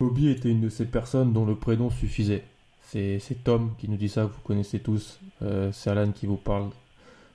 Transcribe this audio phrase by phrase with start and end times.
[0.00, 2.44] Kobe était une de ces personnes dont le prénom suffisait.
[2.82, 5.18] C'est Tom qui nous dit ça, vous connaissez tous.
[5.42, 6.70] Euh, c'est Alan qui vous parle.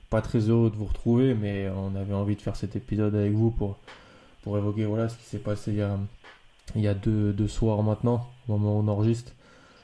[0.08, 3.32] Pas très heureux de vous retrouver, mais on avait envie de faire cet épisode avec
[3.32, 3.76] vous pour,
[4.42, 5.98] pour évoquer voilà, ce qui s'est passé il y a,
[6.74, 9.32] il y a deux, deux, soirs maintenant, au moment où on enregistre.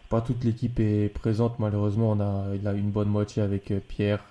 [0.09, 2.12] Pas toute l'équipe est présente, malheureusement.
[2.12, 4.25] On a, il a une bonne moitié avec euh, Pierre,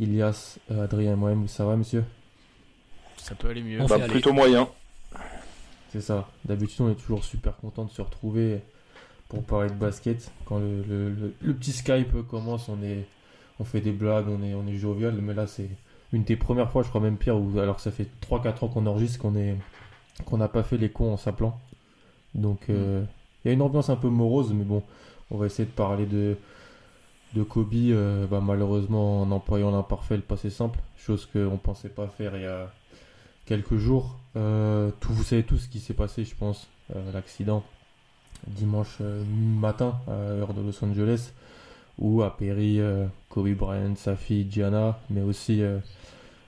[0.00, 1.46] Ilias, euh, Adrien et moi-même.
[1.46, 2.04] Ça va, monsieur?
[3.18, 3.84] Ça peut aller mieux.
[3.86, 4.66] Bah, plutôt moyen.
[5.96, 6.28] C'est ça.
[6.44, 8.60] D'habitude, on est toujours super content de se retrouver
[9.30, 10.30] pour parler de basket.
[10.44, 13.06] Quand le, petit Skype commence, on, est,
[13.58, 15.14] on fait des blagues, on est, on est jovial.
[15.22, 15.70] Mais là, c'est
[16.12, 18.84] une des premières fois, je crois même pire, où, alors ça fait 3-4 ans qu'on
[18.84, 19.56] enregistre, qu'on est
[20.26, 21.58] qu'on n'a pas fait les cons en s'appelant.
[22.34, 23.06] Donc, euh, mm.
[23.44, 24.82] il y a une ambiance un peu morose, mais bon,
[25.30, 26.36] on va essayer de parler de,
[27.34, 31.88] de Kobe, euh, bah, malheureusement en employant l'imparfait, le passé simple, chose qu'on ne pensait
[31.88, 32.70] pas faire il y a
[33.46, 34.18] quelques jours.
[34.36, 36.68] Euh, tout, vous savez tout ce qui s'est passé, je pense.
[36.94, 37.64] Euh, l'accident
[38.46, 41.32] dimanche euh, matin à l'heure de Los Angeles
[41.98, 42.78] où a péri
[43.30, 45.62] Kobe Bryant, sa fille Gianna, mais aussi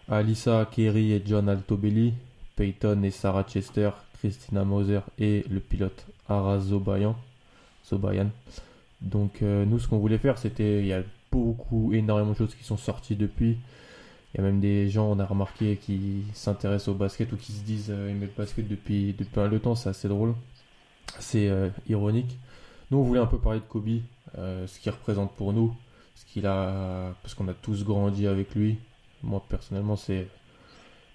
[0.07, 2.13] Alissa Kerry et John Altobelli,
[2.55, 3.89] Peyton et Sarah Chester,
[4.19, 7.17] Christina Moser et le pilote Ara Zobayan.
[7.89, 8.27] Zobayan.
[9.01, 12.65] Donc nous ce qu'on voulait faire c'était il y a beaucoup énormément de choses qui
[12.65, 13.57] sont sorties depuis
[14.35, 17.53] il y a même des gens, on a remarqué, qui s'intéressent au basket ou qui
[17.53, 19.75] se disent euh, aimer le basket depuis, depuis un temps.
[19.75, 20.35] C'est assez drôle.
[21.19, 22.39] C'est euh, ironique.
[22.91, 23.89] Nous, on voulait un peu parler de Kobe,
[24.37, 25.75] euh, ce qu'il représente pour nous,
[26.15, 28.79] ce qu'il a, parce qu'on a tous grandi avec lui.
[29.23, 30.29] Moi, personnellement, c'est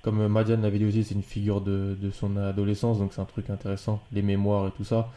[0.01, 3.25] comme Madiane l'avait dit aussi, c'est une figure de, de, son adolescence, donc c'est un
[3.25, 5.09] truc intéressant, les mémoires et tout ça.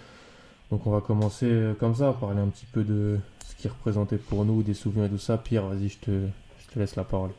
[0.70, 4.44] Donc on va commencer comme ça, parler un petit peu de ce qu'il représentait pour
[4.44, 5.38] nous, des souvenirs et tout ça.
[5.38, 7.30] Pierre, vas-y, je te, je te laisse la parole.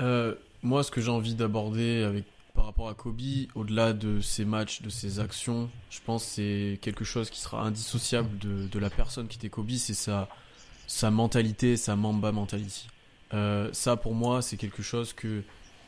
[0.00, 3.20] Euh, moi, ce que j'ai envie d'aborder avec par rapport à Kobe,
[3.54, 7.62] au-delà de ses matchs, de ses actions, je pense que c'est quelque chose qui sera
[7.62, 10.28] indissociable de, la personne qui était Kobe, c'est sa,
[10.88, 12.88] sa mentalité, sa Mamba mentality.
[13.32, 15.44] Euh, ça, pour moi, c'est quelque chose que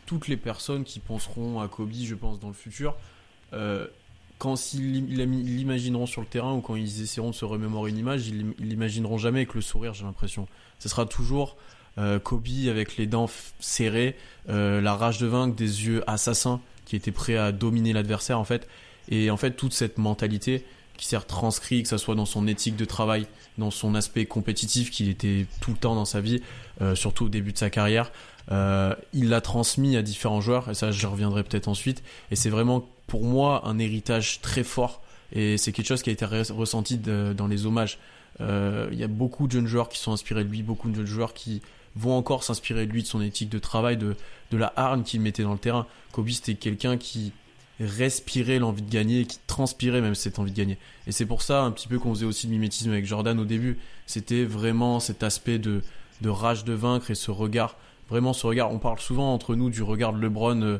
[0.06, 2.94] toutes les personnes qui penseront à Kobe, je pense, dans le futur,
[3.52, 3.88] euh,
[4.38, 8.28] quand ils l'imagineront sur le terrain ou quand ils essaieront de se remémorer une image,
[8.28, 10.46] ils l'imagineront jamais avec le sourire, j'ai l'impression.
[10.78, 11.56] Ce sera toujours
[12.00, 13.28] euh, Kobe avec les dents
[13.58, 14.16] serrées,
[14.48, 18.44] euh, la rage de vaincre, des yeux assassins qui étaient prêts à dominer l'adversaire en
[18.44, 18.66] fait.
[19.10, 20.64] Et en fait toute cette mentalité
[20.96, 23.26] qui s'est retranscrite, que ce soit dans son éthique de travail,
[23.58, 26.42] dans son aspect compétitif qu'il était tout le temps dans sa vie,
[26.80, 28.12] euh, surtout au début de sa carrière,
[29.12, 32.02] il l'a transmis à différents joueurs et ça je reviendrai peut-être ensuite.
[32.32, 36.12] Et c'est vraiment pour moi un héritage très fort et c'est quelque chose qui a
[36.12, 37.98] été ressenti dans les hommages.
[38.40, 41.06] Il y a beaucoup de jeunes joueurs qui sont inspirés de lui, beaucoup de jeunes
[41.06, 41.62] joueurs qui
[41.96, 44.16] vont encore s'inspirer de lui, de son éthique de travail, de,
[44.50, 45.86] de la hargne qu'il mettait dans le terrain.
[46.12, 47.32] Kobe, c'était quelqu'un qui
[47.80, 50.78] respirait l'envie de gagner, qui transpirait même cette envie de gagner.
[51.06, 53.44] Et c'est pour ça un petit peu qu'on faisait aussi le mimétisme avec Jordan au
[53.44, 53.78] début.
[54.06, 55.82] C'était vraiment cet aspect de,
[56.20, 57.76] de rage de vaincre et ce regard,
[58.08, 58.70] vraiment ce regard.
[58.70, 60.78] On parle souvent entre nous du regard de LeBron euh,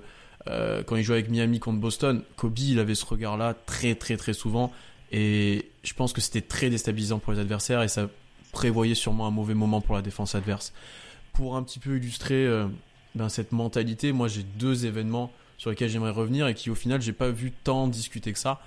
[0.48, 2.22] euh, quand il jouait avec Miami contre Boston.
[2.36, 4.70] Kobe, il avait ce regard-là très très très souvent.
[5.12, 8.08] Et je pense que c'était très déstabilisant pour les adversaires et ça
[8.52, 10.72] prévoyait sûrement un mauvais moment pour la défense adverse
[11.32, 12.66] pour un petit peu illustrer euh,
[13.14, 17.00] ben, cette mentalité, moi j'ai deux événements sur lesquels j'aimerais revenir et qui au final
[17.00, 18.60] j'ai pas vu tant discuter que ça.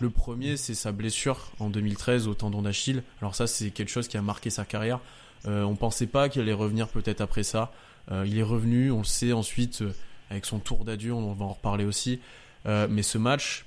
[0.00, 3.02] Le premier, c'est sa blessure en 2013 au tendon d'Achille.
[3.20, 5.00] Alors ça, c'est quelque chose qui a marqué sa carrière.
[5.46, 7.72] Euh, on pensait pas qu'il allait revenir peut-être après ça.
[8.12, 9.92] Euh, il est revenu, on le sait ensuite euh,
[10.30, 12.20] avec son tour d'adieu, on va en reparler aussi.
[12.64, 13.64] mais ce match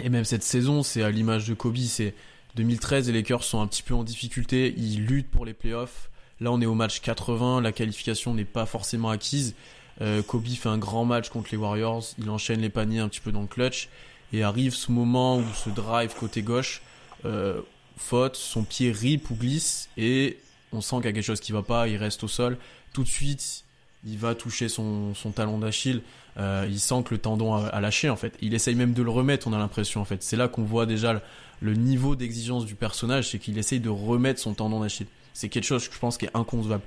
[0.00, 1.76] et même cette saison, c'est à l'image de Kobe.
[1.78, 2.14] C'est
[2.56, 4.74] 2013, les Lakers sont un petit peu en difficulté.
[4.76, 6.10] Ils luttent pour les playoffs.
[6.40, 9.54] Là, on est au match 80, la qualification n'est pas forcément acquise.
[10.00, 13.20] Euh, Kobe fait un grand match contre les Warriors, il enchaîne les paniers un petit
[13.20, 13.88] peu dans le clutch
[14.32, 16.82] et arrive ce moment où ce drive côté gauche,
[17.24, 17.60] euh,
[17.96, 20.38] faute, son pied rip ou glisse et
[20.72, 22.58] on sent qu'il y a quelque chose qui va pas, il reste au sol.
[22.92, 23.64] Tout de suite,
[24.06, 26.02] il va toucher son, son talon d'Achille.
[26.36, 28.34] Euh, il sent que le tendon a, lâché en fait.
[28.40, 30.22] Il essaye même de le remettre, on a l'impression en fait.
[30.22, 31.20] C'est là qu'on voit déjà
[31.60, 35.06] le, niveau d'exigence du personnage, c'est qu'il essaye de remettre son tendon d'Achille.
[35.34, 36.82] C'est quelque chose que je pense qui est inconcevable.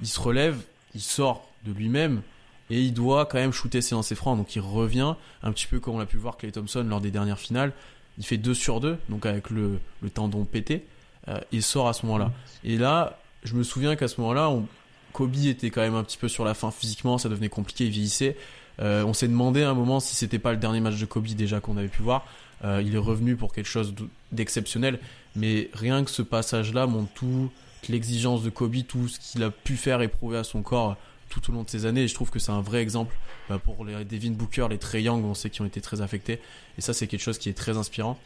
[0.00, 0.58] Il se relève,
[0.94, 2.22] il sort de lui-même
[2.70, 4.36] et il doit quand même shooter ses lancers francs.
[4.36, 7.10] Donc il revient un petit peu comme on l'a pu voir Clay Thompson lors des
[7.10, 7.72] dernières finales.
[8.18, 10.84] Il fait 2 sur 2, donc avec le, le tendon pété.
[11.28, 12.32] Euh, il sort à ce moment-là.
[12.64, 14.66] Et là, je me souviens qu'à ce moment-là, on,
[15.12, 17.90] Kobe était quand même un petit peu sur la fin physiquement, ça devenait compliqué, il
[17.90, 18.36] vieillissait.
[18.80, 21.26] Euh, on s'est demandé à un moment si c'était pas le dernier match de Kobe
[21.26, 22.26] déjà qu'on avait pu voir.
[22.64, 23.94] Euh, il est revenu pour quelque chose
[24.30, 25.00] d'exceptionnel,
[25.34, 27.50] mais rien que ce passage-là montre tout
[27.88, 30.96] l'exigence de Kobe, tout ce qu'il a pu faire et prouver à son corps
[31.28, 32.02] tout au long de ces années.
[32.02, 33.16] Et je trouve que c'est un vrai exemple
[33.48, 36.40] bah, pour les Devin Booker, les Trey Young, on sait qu'ils ont été très affectés.
[36.78, 38.18] Et ça, c'est quelque chose qui est très inspirant.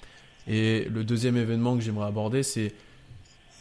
[0.47, 2.75] Et le deuxième événement que j'aimerais aborder, c'est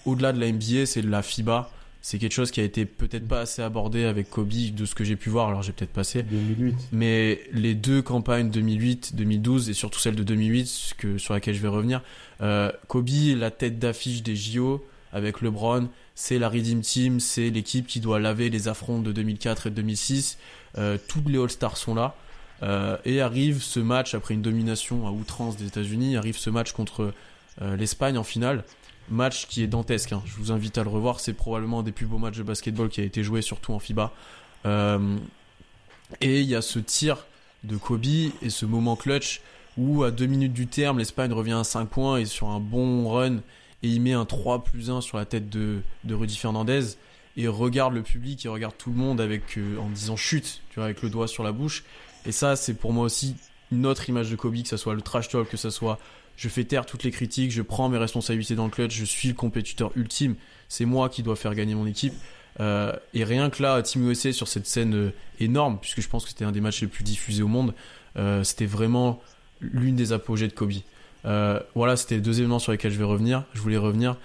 [0.06, 1.72] au-delà de la NBA, c'est la FIBA
[2.06, 5.04] c'est quelque chose qui a été peut-être pas assez abordé avec Kobe de ce que
[5.04, 5.48] j'ai pu voir.
[5.48, 6.22] Alors j'ai peut-être passé.
[6.22, 6.76] 2008.
[6.92, 11.62] Mais les deux campagnes 2008, 2012 et surtout celle de 2008, que, sur laquelle je
[11.62, 12.04] vais revenir,
[12.42, 15.90] euh, Kobe la tête d'affiche des JO avec LeBron.
[16.14, 20.38] C'est la Redeem Team, c'est l'équipe qui doit laver les affronts de 2004 et 2006.
[20.78, 22.16] Euh, tous les All-Stars sont là.
[22.62, 26.18] Euh, et arrive ce match après une domination à outrance des États-Unis.
[26.18, 27.16] Arrive ce match contre
[27.64, 28.64] euh, l'Espagne en finale
[29.10, 30.12] match qui est dantesque.
[30.14, 30.22] Hein.
[30.26, 31.20] Je vous invite à le revoir.
[31.20, 33.80] C'est probablement un des plus beaux matchs de basketball qui a été joué, surtout en
[33.80, 34.12] FIBA.
[34.66, 35.18] Euh,
[36.22, 37.26] et il y a ce tir
[37.64, 38.06] de Kobe
[38.42, 39.42] et ce moment clutch
[39.78, 43.10] où à deux minutes du terme, l'Espagne revient à 5 points et sur un bon
[43.10, 43.38] run
[43.84, 46.96] et il met un 3 plus 1 sur la tête de, de Rudy Fernandez
[47.38, 50.76] et regarde le public et regarde tout le monde avec euh, en disant chute, tu
[50.76, 51.84] vois, avec le doigt sur la bouche.
[52.26, 53.36] Et ça, c'est pour moi aussi
[53.72, 56.00] une autre image de Kobe, que ce soit le trash talk, que ce soit
[56.38, 59.30] je fais taire toutes les critiques, je prends mes responsabilités dans le clutch, je suis
[59.30, 60.36] le compétiteur ultime,
[60.68, 62.14] c'est moi qui dois faire gagner mon équipe.
[62.60, 66.24] Euh, et rien que là, Team USA sur cette scène euh, énorme, puisque je pense
[66.24, 67.74] que c'était un des matchs les plus diffusés au monde,
[68.18, 69.22] euh, c'était vraiment
[69.60, 70.72] l'une des apogées de Kobe.
[71.76, 73.44] voilà, c'était deux événements sur lesquels je vais revenir.
[73.54, 74.18] Je voulais revenir.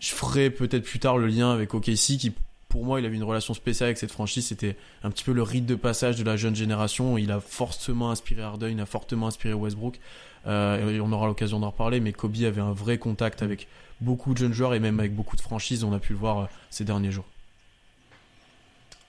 [0.00, 2.32] Je ferai peut-être plus tard le lien avec OKC, qui
[2.72, 4.46] pour moi, il avait une relation spéciale avec cette franchise.
[4.46, 7.18] C'était un petit peu le rite de passage de la jeune génération.
[7.18, 10.00] Il a fortement inspiré Harden, il a fortement inspiré Westbrook.
[10.46, 13.68] Euh, on aura l'occasion d'en reparler, mais Kobe avait un vrai contact avec
[14.00, 15.84] beaucoup de jeunes joueurs et même avec beaucoup de franchises.
[15.84, 17.26] On a pu le voir euh, ces derniers jours.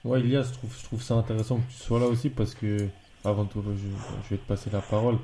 [0.03, 2.87] Ouais, Ilias, je trouve, je trouve ça intéressant que tu sois là aussi parce que,
[3.23, 5.17] avant tout, je, vais te passer la parole,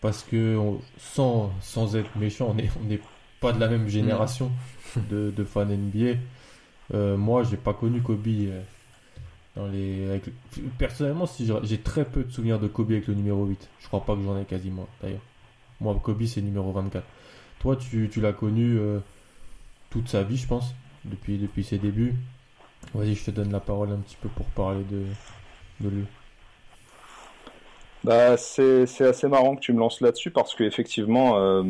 [0.00, 0.60] parce que
[0.98, 3.00] sans, sans être méchant, on n'est on est
[3.40, 4.50] pas de la même génération
[5.10, 6.18] de, de fans NBA.
[6.94, 8.26] Euh, moi, j'ai pas connu Kobe.
[8.26, 8.62] Euh,
[9.54, 10.20] dans les,
[10.78, 13.68] Personnellement, si j'ai très peu de souvenirs de Kobe avec le numéro 8.
[13.80, 15.22] Je crois pas que j'en ai quasiment, d'ailleurs.
[15.80, 17.04] Moi, Kobe, c'est numéro 24.
[17.60, 19.00] Toi, tu, l'as connu euh,
[19.90, 20.74] toute sa vie, je pense,
[21.04, 22.14] depuis, ses débuts.
[22.94, 26.04] Vas-y, je te donne la parole un petit peu pour parler de, lui.
[28.04, 31.62] Bah, c'est assez marrant que tu me lances là-dessus parce qu'effectivement, euh,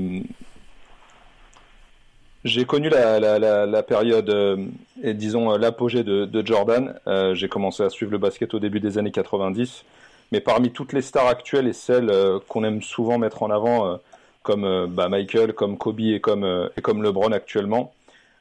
[2.45, 4.67] j'ai connu la, période, euh,
[5.03, 6.99] et disons euh, l'apogée de, Jordan.
[7.33, 9.85] J'ai commencé à suivre le basket au début des années 90.
[10.33, 12.13] Mais parmi toutes les stars actuelles et celles
[12.49, 13.99] qu'on aime souvent mettre en avant,
[14.43, 16.43] comme bah, Michael, comme Kobe et comme,
[16.85, 17.93] LeBron actuellement,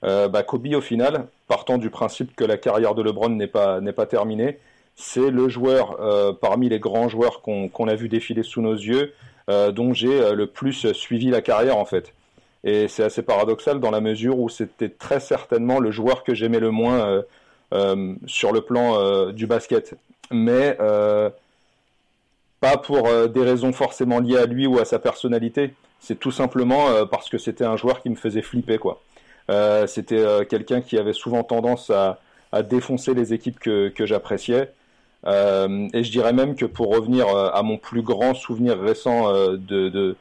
[0.02, 4.06] bah, Kobe au final, partant du principe que la carrière de LeBron n'est pas, pas
[4.08, 4.58] terminée,
[4.96, 5.98] c'est le joueur
[6.42, 9.14] parmi les grands joueurs qu'on qu'on a vu défiler sous nos yeux,
[9.48, 12.14] dont j'ai le plus suivi la carrière en fait.
[12.66, 16.60] Et c'est assez paradoxal dans la mesure où c'était très certainement le joueur que j'aimais
[16.60, 17.22] le moins euh,
[17.74, 19.94] euh, sur le plan euh, du basket.
[20.32, 20.76] Mais
[22.66, 25.74] pas pour des raisons forcément liées à lui ou à sa personnalité.
[26.00, 28.78] C'est tout simplement parce que c'était un joueur qui me faisait flipper.
[28.78, 29.02] quoi.
[29.88, 32.20] c'était quelqu'un qui avait souvent tendance à,
[32.52, 34.72] à défoncer les équipes que, que j'appréciais.
[35.26, 40.16] et je dirais même que pour revenir à mon plus grand souvenir récent de, de,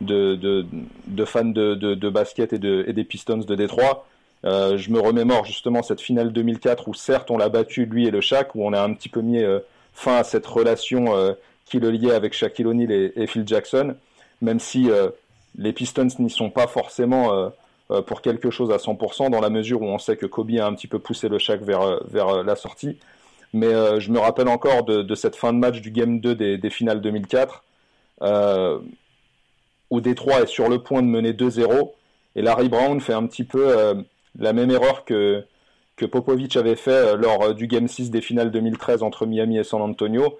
[0.00, 4.06] de, fans de, de, basket et, de, et des Pistons de Détroit.
[4.44, 8.10] Euh, je me remémore justement cette finale 2004 où certes on l'a battu lui et
[8.10, 9.60] le Shaq, où on a un petit peu mis euh,
[9.92, 11.32] fin à cette relation euh,
[11.70, 13.94] qui le liait avec Shaquille O'Neal et, Phil Jackson,
[14.42, 14.90] même si
[15.56, 17.52] les Pistons n'y sont pas forcément
[18.06, 20.74] pour quelque chose à 100% dans la mesure où on sait que Kobe a un
[20.74, 22.98] petit peu poussé le Shaq vers, vers la sortie.
[23.52, 26.70] Mais je me rappelle encore de, cette fin de match du Game 2 des, des
[26.70, 27.62] finales 2004
[29.90, 31.92] où Détroit est sur le point de mener 2-0
[32.36, 33.94] et Larry Brown fait un petit peu euh,
[34.38, 35.44] la même erreur que,
[35.96, 39.58] que Popovic avait fait euh, lors euh, du Game 6 des finales 2013 entre Miami
[39.58, 40.38] et San Antonio.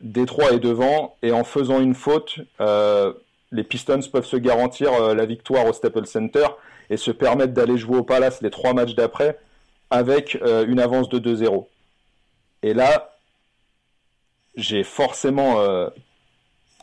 [0.00, 5.66] Détroit est devant et en faisant une faute, les Pistons peuvent se garantir la victoire
[5.66, 6.46] au Staples Center
[6.90, 9.38] et se permettre d'aller jouer au Palace les trois matchs d'après
[9.90, 11.66] avec une avance de 2-0.
[12.62, 13.16] Et là,
[14.56, 15.56] j'ai forcément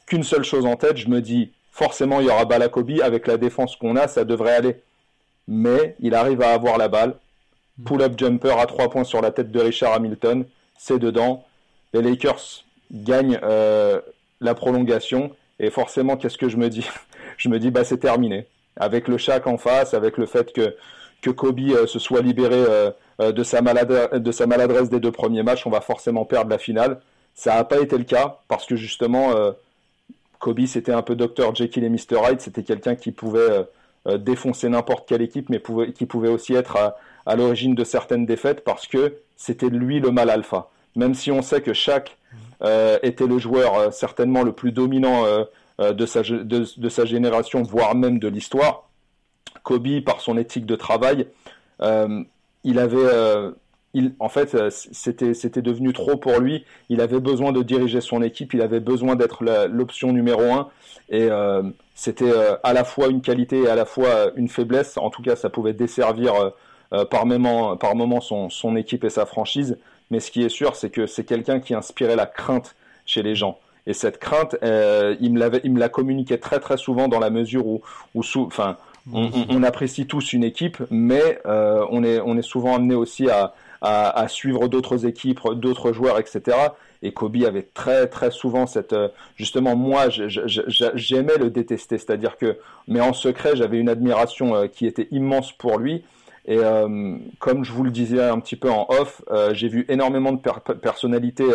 [0.07, 0.97] qu'une seule chose en tête.
[0.97, 3.01] Je me dis, forcément, il y aura Balakobi.
[3.01, 4.81] Avec la défense qu'on a, ça devrait aller.
[5.47, 7.15] Mais il arrive à avoir la balle.
[7.77, 7.83] Hmm.
[7.83, 10.45] Pull-up jumper à 3 points sur la tête de Richard Hamilton.
[10.77, 11.45] C'est dedans.
[11.93, 13.99] Les Lakers gagnent euh,
[14.41, 15.31] la prolongation.
[15.59, 16.87] Et forcément, qu'est-ce que je me dis?
[17.37, 18.47] Je me dis, bah, c'est terminé.
[18.75, 20.75] Avec le Shaq en face, avec le fait que,
[21.29, 22.91] Kobe euh, se soit libéré euh,
[23.31, 26.99] de, sa maladresse des deux premiers matchs, on va forcément perdre la finale.
[27.33, 29.33] Ça n'a pas été le cas parce que justement,
[30.39, 31.55] Kobe, c'était un peu Dr.
[31.55, 32.29] Jekyll et Mr.
[32.29, 32.41] Hyde.
[32.41, 33.65] C'était quelqu'un qui pouvait
[34.17, 35.61] défoncer n'importe quelle équipe, mais
[35.93, 36.75] qui pouvait aussi être
[37.25, 40.69] à, l'origine de certaines défaites parce que c'était lui le mal alpha.
[40.99, 42.17] Même si on sait que chaque
[42.61, 45.23] euh, était le joueur certainement le plus dominant
[45.79, 48.89] de, sa, de, sa génération, voire même de l'histoire,
[49.63, 51.27] Kobe, par son éthique de travail,
[51.81, 53.53] il avait
[54.19, 56.65] en fait, euh, c'était, devenu trop pour lui.
[56.89, 60.69] Il avait besoin de diriger son équipe, il avait besoin d'être l'option numéro un.
[61.09, 61.63] Et euh,
[61.95, 64.97] c'était euh, à la fois une qualité et à la fois une faiblesse.
[64.97, 66.33] En tout cas, ça pouvait desservir
[67.09, 67.77] par moment,
[68.21, 69.77] son équipe et sa franchise.
[70.11, 72.75] Mais ce qui est sûr, c'est que c'est quelqu'un qui inspirait la crainte
[73.05, 73.59] chez les gens.
[73.87, 77.29] Et cette crainte, il me l'avait, il me l'a communiqué très très souvent dans la
[77.29, 77.81] mesure où,
[78.15, 78.77] enfin,
[79.11, 84.27] on, apprécie tous une équipe, mais on est, on est souvent amené aussi à, à,
[84.27, 86.57] suivre d'autres équipes, d'autres joueurs, etc.
[87.01, 92.57] Et Kobe avait très très souvent cette euh, justement moi j'aimais le détester, c'est-à-dire que
[92.87, 96.03] mais en secret j'avais une admiration euh, qui était immense pour lui.
[96.49, 99.21] Et euh, comme je vous le disais un petit peu en off,
[99.53, 100.39] j'ai vu énormément de
[100.73, 101.47] personnalités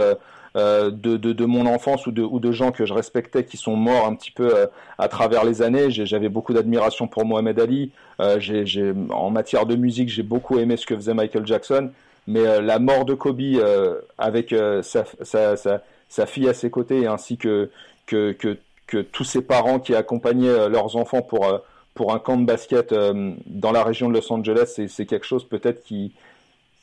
[0.55, 4.31] de, de, mon enfance ou de, gens que je respectais qui sont morts un petit
[4.31, 5.91] peu à travers les années.
[5.91, 7.91] J'avais beaucoup d'admiration pour Mohamed Ali.
[8.19, 11.91] en matière de musique, j'ai beaucoup aimé ce que faisait Michael Jackson
[12.27, 16.55] mais euh, la mort de Kobe euh, avec euh, sa, sa, sa, sa, fille à
[16.55, 17.71] ses côtés ainsi que,
[18.07, 21.61] que, que, que, tous ses parents qui accompagnaient leurs enfants pour,
[21.95, 25.83] pour un camp de basket dans la région de Los Angeles, c'est quelque chose peut-être
[25.83, 26.13] qui...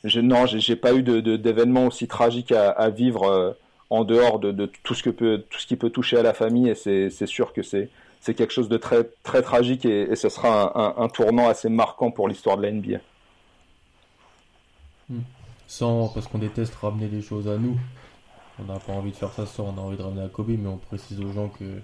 [0.04, 3.56] Je, non, j'ai pas eu d'événement aussi tragique à, vivre
[3.90, 6.68] en dehors de, tout, ce que peut, tout ce qui peut toucher à la famille
[6.68, 7.90] et c'est sûr que c'est
[8.34, 12.28] quelque chose de très très tragique et, et ce sera un tournant assez marquant pour
[12.28, 12.98] l'histoire de la NBA.
[15.08, 15.20] Hmm.
[15.66, 17.78] Sans, parce qu'on déteste ramener les choses à nous.
[18.58, 20.50] On n'a pas envie de faire ça sans, on a envie de ramener à Kobe,
[20.50, 21.80] mais on précise aux gens que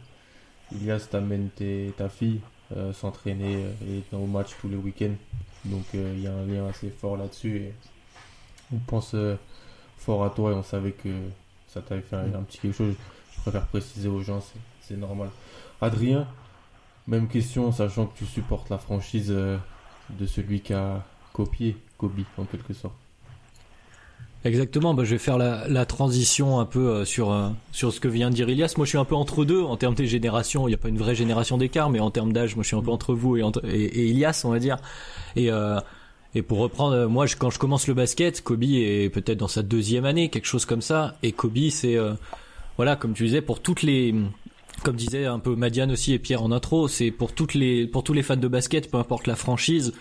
[0.72, 1.48] Ilias t'amène
[1.96, 2.40] ta fille
[2.76, 5.14] euh, s'entraîner et être au match tous les week-ends.
[5.64, 7.56] Donc euh, il y a un lien assez fort là-dessus.
[7.56, 7.74] Et
[8.72, 9.36] on pense euh,
[9.96, 11.08] fort à toi et on savait que
[11.66, 12.94] ça t'avait fait un, petit quelque chose.
[13.34, 14.42] Je préfère préciser aux gens,
[14.82, 15.30] c'est normal.
[15.80, 16.26] Adrien,
[17.06, 22.44] même question, sachant que tu supportes la franchise de celui qui a copié Kobe en
[22.44, 22.96] quelque sorte.
[24.44, 28.08] Exactement, bah, je vais faire la, transition un peu euh, sur euh, sur ce que
[28.08, 28.74] vient de dire Ilias.
[28.76, 30.68] Moi, je suis un peu entre deux en termes de génération.
[30.68, 32.76] Il n'y a pas une vraie génération d'écart, mais en termes d'âge, moi, je suis
[32.76, 34.76] un peu entre vous et, et, Ilias, on va dire.
[35.34, 35.80] Et euh,
[36.34, 40.04] et pour reprendre, moi, quand je commence le basket, Kobe est peut-être dans sa deuxième
[40.04, 41.16] année, quelque chose comme ça.
[41.22, 41.96] Et Kobe, c'est
[42.76, 44.14] voilà, comme tu disais, pour toutes les
[44.82, 48.04] comme disait un peu Madiane aussi et Pierre en intro, c'est pour toutes les pour
[48.04, 49.96] tous les fans de basket, peu importe la franchise, euh,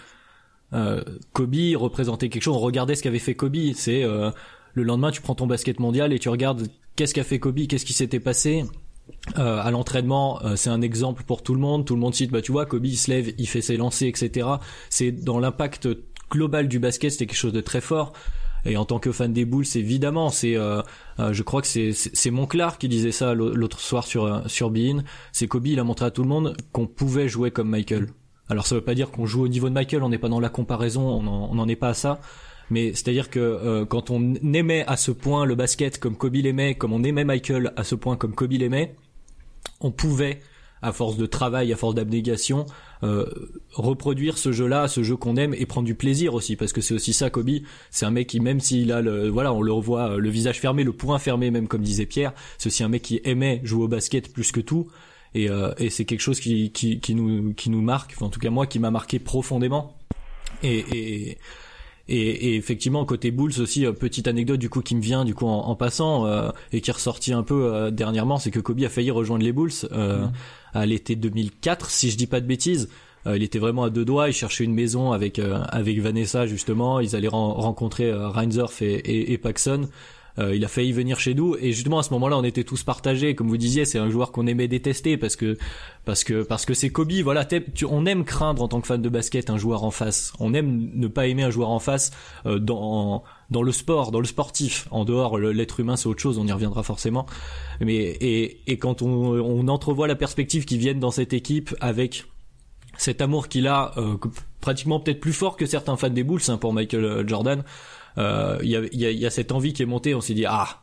[0.71, 2.55] Kobe représentait quelque chose.
[2.55, 3.57] On regardait ce qu'avait fait Kobe.
[3.74, 4.31] C'est euh,
[4.74, 7.86] le lendemain, tu prends ton basket mondial et tu regardes qu'est-ce qu'a fait Kobe, qu'est-ce
[7.86, 8.63] qui s'était passé.
[9.38, 11.86] Euh, à l'entraînement, euh, c'est un exemple pour tout le monde.
[11.86, 14.09] Tout le monde cite, bah tu vois, Kobe il se lève, il fait ses lancers,
[14.09, 14.47] etc.
[14.89, 15.88] C'est dans l'impact
[16.29, 18.13] global du basket, c'était quelque chose de très fort.
[18.65, 20.81] Et en tant que fan des Bulls, évidemment, c'est, euh,
[21.17, 24.74] je crois que c'est c'est Monclar qui disait ça l'autre soir sur sur.
[25.31, 28.07] C'est Kobe, il a montré à tout le monde qu'on pouvait jouer comme Michael.
[28.50, 30.39] Alors ça veut pas dire qu'on joue au niveau de Michael, on n'est pas dans
[30.39, 32.20] la comparaison, on n'en est pas à ça.
[32.70, 36.75] Mais c'est-à-dire que euh, quand on aimait à ce point le basket comme Kobe l'aimait,
[36.75, 38.96] comme on aimait Michael à ce point comme Kobe l'aimait,
[39.80, 40.42] on pouvait,
[40.82, 42.66] à force de travail, à force d'abnégation,
[43.04, 43.25] euh,
[43.74, 46.94] reproduire ce jeu-là, ce jeu qu'on aime et prendre du plaisir aussi, parce que c'est
[46.94, 47.50] aussi ça Kobe.
[47.89, 50.60] C'est un mec qui même s'il a le, voilà, on le revoit euh, le visage
[50.60, 53.86] fermé, le poing fermé, même comme disait Pierre, c'est aussi un mec qui aimait jouer
[53.86, 54.88] au basket plus que tout.
[55.36, 58.29] Et, euh, et c'est quelque chose qui, qui, qui, nous, qui nous marque, enfin, en
[58.29, 59.98] tout cas moi, qui m'a marqué profondément.
[60.63, 61.38] Et, et,
[62.10, 65.36] et, et, effectivement, côté Bulls aussi, euh, petite anecdote du coup qui me vient du
[65.36, 68.60] coup en, en passant euh, et qui est ressortie un peu euh, dernièrement, c'est que
[68.60, 70.25] Kobe a failli rejoindre les Bulls euh,
[70.74, 72.89] à l'été 2004, si je dis pas de bêtises.
[73.25, 74.29] il était vraiment à deux doigts.
[74.29, 77.01] Il cherchait une maison avec avec Vanessa justement.
[77.01, 79.89] Ils allaient rencontrer Reinsdorf et, et, et Paxson.
[80.39, 82.84] Euh, il a failli venir chez nous et justement à ce moment-là, on était tous
[82.84, 83.36] partagés.
[83.36, 85.58] Comme vous disiez, c'est un joueur qu'on aimait détester parce que
[86.06, 87.12] parce que parce que c'est Kobe.
[87.24, 87.48] Voilà,
[87.89, 90.34] on aime craindre en tant que fan de basket un joueur en face.
[90.39, 92.12] On aime ne pas aimer un joueur en face
[92.46, 94.88] euh, dans dans le sport, dans le sportif.
[94.91, 96.38] En dehors, l'être humain, c'est autre chose.
[96.38, 97.25] On y reviendra forcément.
[97.79, 102.25] Mais et et quand on on entrevoit la perspective qui viennent dans cette équipe avec
[102.98, 104.17] cet amour qu'il a, euh,
[104.60, 107.63] pratiquement peut-être plus fort que certains fans des Bulls hein, pour Michael euh, Jordan.
[108.17, 110.15] Euh, il y, a, y, a, y, a, cette envie qui est montée.
[110.15, 110.81] On s'est dit ah,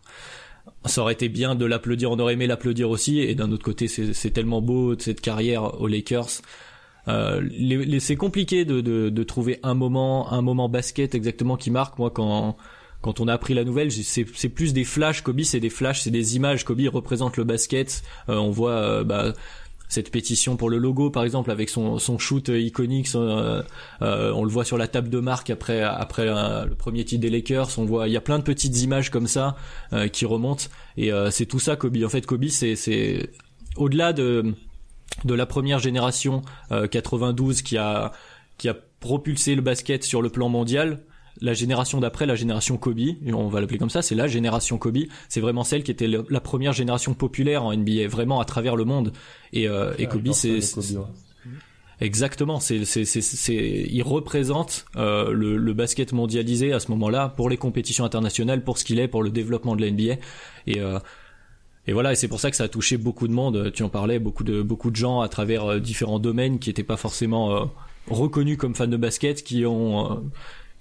[0.86, 2.10] ça aurait été bien de l'applaudir.
[2.10, 3.20] On aurait aimé l'applaudir aussi.
[3.20, 6.42] Et d'un autre côté, c'est tellement beau cette carrière aux Lakers.
[7.08, 7.42] Euh,
[7.98, 11.98] c'est compliqué de, de, de, trouver un moment, un moment basket exactement qui marque.
[11.98, 12.56] Moi, quand
[13.02, 15.20] quand on a appris la nouvelle, c'est plus des flashs.
[15.20, 16.64] Kobe, c'est des flashs, c'est des images.
[16.64, 18.02] Kobe représente le basket.
[18.28, 19.34] on voit bah,
[19.88, 23.62] cette pétition pour le logo par exemple avec son, son shoot iconique euh,
[24.02, 27.20] euh, on le voit sur la table de marque après après euh, le premier titre
[27.20, 27.78] des Lakers.
[27.78, 29.56] On voit il y a plein de petites images comme ça
[30.12, 30.64] qui remontent.
[30.96, 31.96] Et c'est tout ça Kobe.
[32.04, 33.30] En fait Kobe c'est c'est
[33.76, 34.54] au-delà de
[35.24, 36.42] de la première génération
[36.90, 38.12] 92 qui a
[38.58, 41.00] qui a propulsé le basket sur le plan mondial
[41.40, 43.00] la génération d'après, la génération Kobe,
[43.32, 44.98] on va l'appeler comme ça, c'est la génération Kobe.
[45.28, 48.84] C'est vraiment celle qui était la première génération populaire en NBA, vraiment à travers le
[48.84, 49.12] monde.
[49.52, 50.60] Et, euh, et Kobe, c'est
[52.00, 57.48] exactement, c'est c'est c'est il représente euh, le, le, basket mondialisé à ce moment-là pour
[57.48, 60.14] les compétitions internationales, pour ce qu'il est, pour le développement de la NBA.
[60.66, 60.98] Et euh,
[61.86, 63.70] et voilà, et c'est pour ça que ça a touché beaucoup de monde.
[63.72, 66.82] Tu en parlais, beaucoup de beaucoup de gens à travers euh, différents domaines qui n'étaient
[66.82, 67.64] pas forcément euh,
[68.08, 70.30] reconnus comme fans de basket, qui ont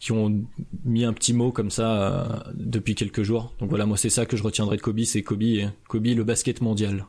[0.04, 0.44] qui ont
[0.84, 3.54] mis un petit mot comme ça euh, depuis quelques jours.
[3.60, 5.44] Donc voilà, moi c'est ça que je retiendrai de Kobe, c'est Kobe,
[5.88, 7.06] Kobe le basket mondial.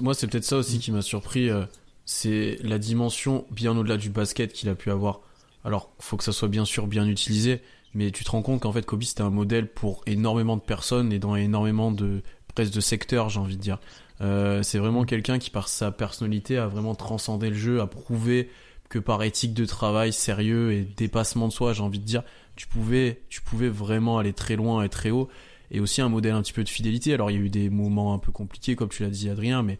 [0.00, 1.64] moi c'est peut-être ça aussi qui m'a surpris, euh,
[2.04, 5.22] c'est la dimension bien au-delà du basket qu'il a pu avoir.
[5.64, 7.60] Alors faut que ça soit bien sûr bien utilisé,
[7.92, 11.12] mais tu te rends compte qu'en fait Kobe c'était un modèle pour énormément de personnes
[11.12, 12.22] et dans énormément de
[12.54, 13.80] presque de secteurs j'ai envie de dire.
[14.20, 18.48] Euh, c'est vraiment quelqu'un qui par sa personnalité a vraiment transcendé le jeu, a prouvé
[18.92, 22.22] que par éthique de travail sérieux et dépassement de soi, j'ai envie de dire,
[22.56, 25.30] tu pouvais, tu pouvais vraiment aller très loin et très haut.
[25.70, 27.14] Et aussi un modèle un petit peu de fidélité.
[27.14, 29.62] Alors il y a eu des moments un peu compliqués, comme tu l'as dit Adrien,
[29.62, 29.78] mais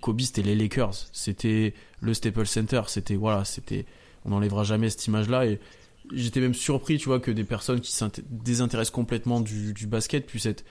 [0.00, 3.84] Kobe c'était les Lakers, c'était le Staples Center, c'était voilà, c'était,
[4.24, 5.44] on n'enlèvera jamais cette image-là.
[5.46, 5.58] Et
[6.12, 10.46] j'étais même surpris, tu vois, que des personnes qui se désintéressent complètement du, basket puissent
[10.46, 10.64] être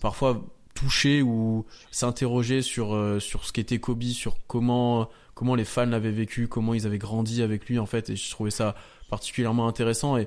[0.00, 5.86] parfois touchées ou s'interroger sur euh, sur ce qu'était Kobe, sur comment comment les fans
[5.86, 8.74] l'avaient vécu, comment ils avaient grandi avec lui en fait, et je trouvais ça
[9.08, 10.26] particulièrement intéressant et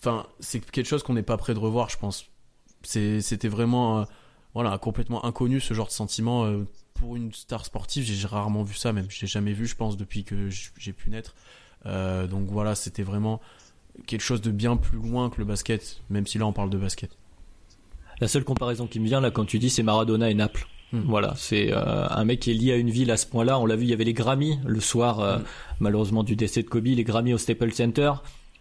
[0.00, 2.26] enfin c'est quelque chose qu'on n'est pas prêt de revoir, je pense.
[2.82, 4.06] C'était vraiment
[4.52, 8.04] voilà complètement inconnu ce genre de sentiment euh, pour une star sportive.
[8.04, 11.08] J'ai rarement vu ça, même je l'ai jamais vu, je pense, depuis que j'ai pu
[11.08, 11.34] naître.
[11.86, 13.40] Euh, donc voilà, c'était vraiment
[14.06, 16.76] quelque chose de bien plus loin que le basket, même si là on parle de
[16.76, 17.16] basket.
[18.20, 20.68] La seule comparaison qui me vient là quand tu dis c'est Maradona et Naples.
[20.92, 21.02] Hmm.
[21.06, 23.58] Voilà, c'est euh, un mec qui est lié à une ville à ce point-là.
[23.58, 25.42] On l'a vu, il y avait les Grammy le soir, euh, hmm.
[25.80, 28.12] malheureusement du décès de Kobe, les Grammy au Staples Center.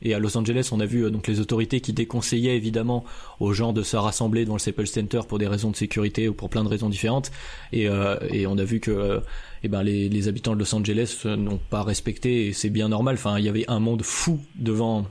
[0.04, 3.06] Et à Los Angeles, on a vu euh, donc les autorités qui déconseillaient évidemment
[3.40, 6.34] aux gens de se rassembler dans le Staples Center pour des raisons de sécurité ou
[6.34, 7.32] pour plein de raisons différentes.
[7.72, 7.88] Et,
[8.30, 9.22] et on a vu que
[9.64, 13.16] eh ben les, les habitants de Los Angeles n'ont pas respecté et c'est bien normal.
[13.16, 15.06] Enfin, il y avait un monde fou devant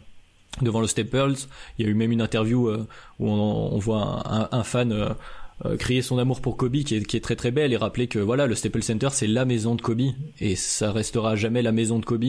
[0.62, 1.34] devant le Staples.
[1.78, 5.16] Il y a eu même une interview où on, on voit un, un fan
[5.64, 8.08] euh, crier son amour pour Kobe qui est, qui est très très belle et rappeler
[8.08, 10.02] que voilà le Staples Center c'est la maison de Kobe
[10.38, 12.24] et ça restera jamais la maison de Kobe.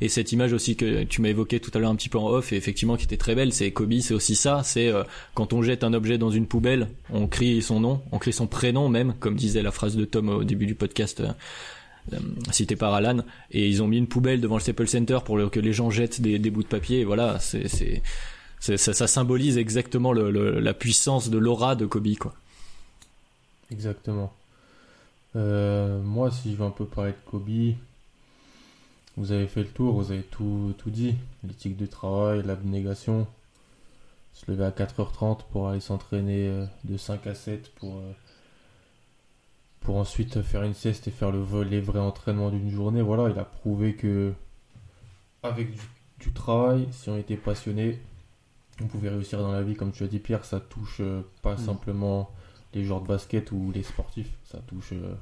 [0.00, 2.28] Et cette image aussi que tu m'as évoqué tout à l'heure un petit peu en
[2.28, 5.52] off et effectivement qui était très belle c'est Kobe c'est aussi ça c'est euh, quand
[5.52, 8.88] on jette un objet dans une poubelle on crie son nom on crie son prénom
[8.88, 12.18] même comme disait la phrase de Tom au début du podcast euh,
[12.50, 13.18] cité par Alan
[13.52, 16.20] et ils ont mis une poubelle devant le Staples Center pour que les gens jettent
[16.20, 17.68] des, des bouts de papier et voilà c'est
[18.58, 22.34] ça, ça, symbolise exactement le, la puissance de l'aura de Kobe quoi
[23.72, 24.32] Exactement.
[25.34, 27.74] Euh, moi, si je veux un peu parler de Kobe,
[29.16, 31.16] vous avez fait le tour, vous avez tout, tout dit.
[31.44, 33.26] L'éthique du travail, l'abnégation.
[34.34, 38.12] Se lever à 4h30 pour aller s'entraîner euh, de 5 à 7 pour, euh,
[39.80, 43.02] pour ensuite faire une sieste et faire le les vrais entraînements d'une journée.
[43.02, 44.32] Voilà, il a prouvé que
[45.42, 45.76] avec
[46.18, 48.00] du, travail, si on était passionné,
[48.80, 49.74] on pouvait réussir dans la vie.
[49.74, 51.02] Comme tu as dit, Pierre, ça touche
[51.42, 51.58] pas mm.
[51.58, 52.30] simplement
[52.74, 54.30] les joueurs de basket ou les sportifs.
[54.44, 55.14] Ça touche euh,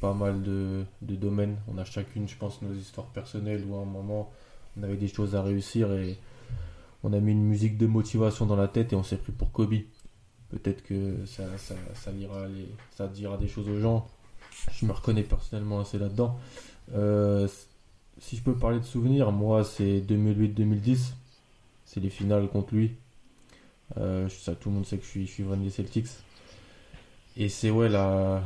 [0.00, 1.56] pas mal de, domaines.
[1.68, 4.30] On a chacune, je pense, nos histoires personnelles où à un moment
[4.78, 6.18] on avait des choses à réussir et
[7.02, 9.52] on a mis une musique de motivation dans la tête et on s'est pris pour
[9.52, 9.74] Kobe.
[10.50, 11.44] Peut-être que ça,
[11.94, 14.06] ça, dira des choses aux gens.
[14.72, 16.38] Je me reconnais personnellement assez là-dedans.
[16.92, 17.46] Euh,
[18.18, 21.12] si je peux parler de souvenirs, moi c'est 2008-2010.
[21.84, 22.92] C'est les finales contre lui.
[23.96, 26.06] ça, tout le monde sait que je suis, je suis des Celtics.
[27.36, 28.42] Et c'est ouais la,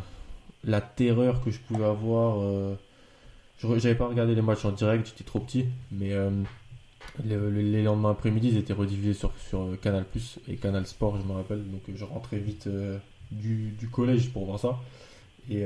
[0.64, 2.76] la terreur que je pouvais avoir.
[3.58, 6.12] J'avais pas regardé les matchs en direct, j'étais trop petit, mais
[7.24, 11.32] les lendemains après-midi, ils étaient rediffusés sur, sur Canal Plus et Canal Sport, je me
[11.32, 11.64] rappelle.
[11.70, 12.68] Donc je rentrais vite
[13.30, 14.78] du, du, collège pour voir ça.
[15.50, 15.64] Et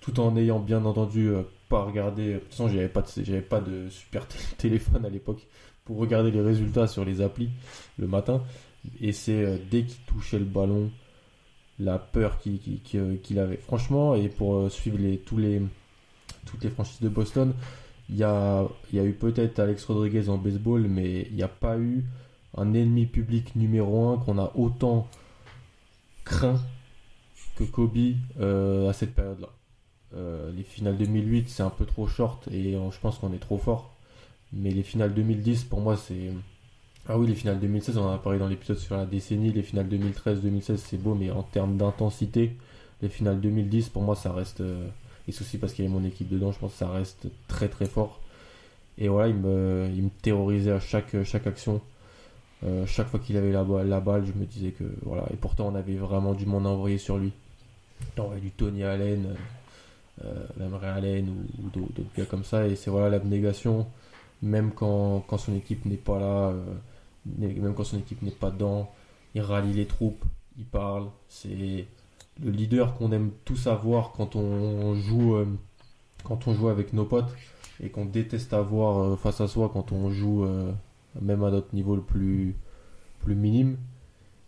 [0.00, 1.30] tout en ayant bien entendu
[1.68, 2.34] pas regarder.
[2.34, 3.02] De toute façon, j'avais pas,
[3.48, 4.26] pas de super
[4.58, 5.46] téléphone à l'époque
[5.84, 7.50] pour regarder les résultats sur les applis
[7.98, 8.42] le matin.
[9.00, 10.90] Et c'est euh, dès qu'il touchait le ballon,
[11.78, 13.56] la peur euh, qu'il avait.
[13.56, 15.62] Franchement, et pour euh, suivre les, tous les,
[16.46, 17.54] toutes les franchises de Boston,
[18.08, 22.04] il y a, eu peut-être Alex Rodriguez en baseball, mais il n'y a pas eu
[22.56, 25.08] un ennemi public numéro un qu'on a autant
[26.24, 26.60] craint
[27.56, 29.48] que Kobe à cette période-là.
[30.14, 33.58] Euh, les finales 2008, c'est un peu trop short et je pense qu'on est trop
[33.58, 33.96] fort.
[34.52, 36.30] Mais les finales 2010, pour moi, c'est.
[37.08, 39.52] Ah oui, les finales 2016, on en a parlé dans l'épisode sur la décennie.
[39.52, 42.56] Les finales 2013-2016, c'est beau, mais en termes d'intensité,
[43.00, 44.60] les finales 2010, pour moi, ça reste.
[44.60, 44.88] Euh,
[45.28, 47.28] et c'est aussi parce qu'il y avait mon équipe dedans, je pense que ça reste
[47.48, 48.20] très très fort.
[48.98, 51.14] Et voilà, il me, il terrorisait à chaque,
[51.46, 51.80] action.
[52.64, 53.64] Euh, chaque fois qu'il avait la,
[54.00, 55.24] balle, je me disais que voilà.
[55.32, 57.32] Et pourtant, on avait vraiment du monde envoyé sur lui.
[58.18, 59.34] On avait du Tony Allen,
[60.24, 62.66] euh, même Ray Allen ou, d'autres gars comme ça.
[62.66, 63.86] Et c'est voilà l'abnégation,
[64.42, 66.64] même quand, son équipe n'est pas là, euh,
[67.38, 68.90] même quand son équipe n'est pas dedans,
[69.34, 70.24] il rallie les troupes,
[70.58, 71.08] il parle.
[71.28, 71.86] C'est
[72.42, 75.46] le leader qu'on aime tous avoir quand on joue, euh,
[76.24, 77.34] quand on joue avec nos potes
[77.82, 80.46] et qu'on déteste avoir face à soi quand on joue
[81.20, 82.56] même à notre niveau le plus,
[83.20, 83.76] plus minime.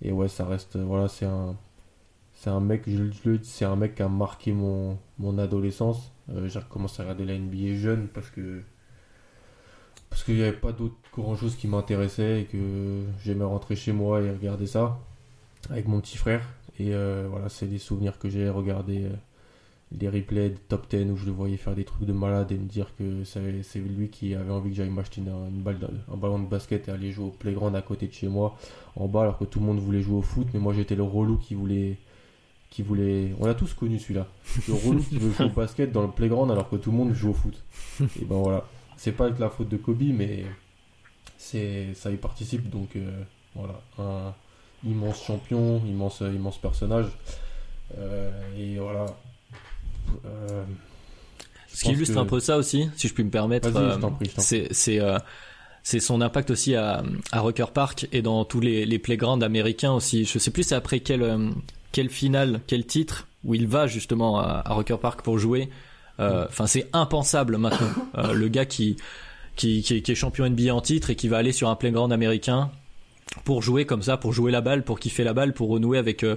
[0.02, 1.56] Et ouais, ça reste, voilà, c'est un,
[2.38, 6.12] c'est un mec, je, le c'est un mec qui a marqué mon, mon adolescence.
[6.30, 8.62] Euh, j'ai recommencé à regarder la NBA jeune parce que
[10.08, 13.92] parce qu'il n'y avait pas d'autre grand chose qui m'intéressait et que j'aimais rentrer chez
[13.92, 14.98] moi et regarder ça
[15.70, 16.42] avec mon petit frère.
[16.78, 19.10] Et euh, voilà, c'est des souvenirs que j'ai regardé euh,
[19.98, 22.56] les replays des top 10 où je le voyais faire des trucs de malade et
[22.56, 25.78] me dire que c'est lui qui avait envie que j'aille m'acheter une, balle,
[26.12, 28.56] un ballon de basket et aller jouer au playground à côté de chez moi
[28.96, 31.02] en bas alors que tout le monde voulait jouer au foot mais moi j'étais le
[31.02, 31.96] relou qui voulait
[32.70, 33.34] qui voulait.
[33.40, 34.26] On a tous connu celui-là.
[34.68, 37.14] Le relou qui veut jouer au basket dans le playground alors que tout le monde
[37.14, 37.62] joue au foot.
[38.00, 38.64] Et ben voilà.
[38.96, 40.44] C'est pas avec la faute de Kobe, mais
[41.38, 42.68] c'est ça y participe.
[42.68, 43.22] Donc euh,
[43.54, 43.80] voilà.
[43.98, 44.34] Un
[44.84, 47.06] immense champion, immense, immense personnage.
[47.96, 49.06] Euh, et voilà.
[50.26, 50.64] Euh,
[51.72, 53.70] Ce qui illustre un peu ça aussi, si je puis me permettre,
[54.38, 54.68] c'est
[55.84, 59.92] c'est son impact aussi à, à Rucker Park et dans tous les, les playgrounds américains
[59.92, 60.26] aussi.
[60.26, 61.52] Je sais plus c'est après quel
[61.92, 65.70] quelle finale, quel titre où il va justement à, à Rocker Park pour jouer.
[66.20, 67.88] Euh, enfin, c'est impensable maintenant.
[68.16, 68.96] Euh, le gars qui,
[69.58, 72.70] qui, qui, est champion NBA en titre et qui va aller sur un playground américain
[73.44, 76.24] pour jouer comme ça, pour jouer la balle, pour kiffer la balle, pour renouer avec,
[76.24, 76.36] euh,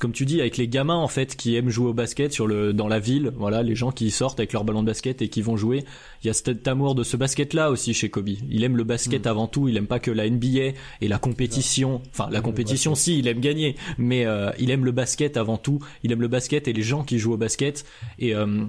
[0.00, 2.72] comme tu dis, avec les gamins en fait qui aiment jouer au basket sur le
[2.72, 3.32] dans la ville.
[3.36, 5.84] Voilà, les gens qui sortent avec leur ballon de basket et qui vont jouer.
[6.22, 8.28] Il y a cet amour de ce basket là aussi chez Kobe.
[8.28, 9.28] Il aime le basket mm.
[9.28, 9.68] avant tout.
[9.68, 12.02] Il aime pas que la NBA et la compétition.
[12.10, 15.78] Enfin, la compétition, si, il aime gagner, mais euh, il aime le basket avant tout.
[16.02, 17.84] Il aime le basket et les gens qui jouent au basket
[18.18, 18.64] et euh,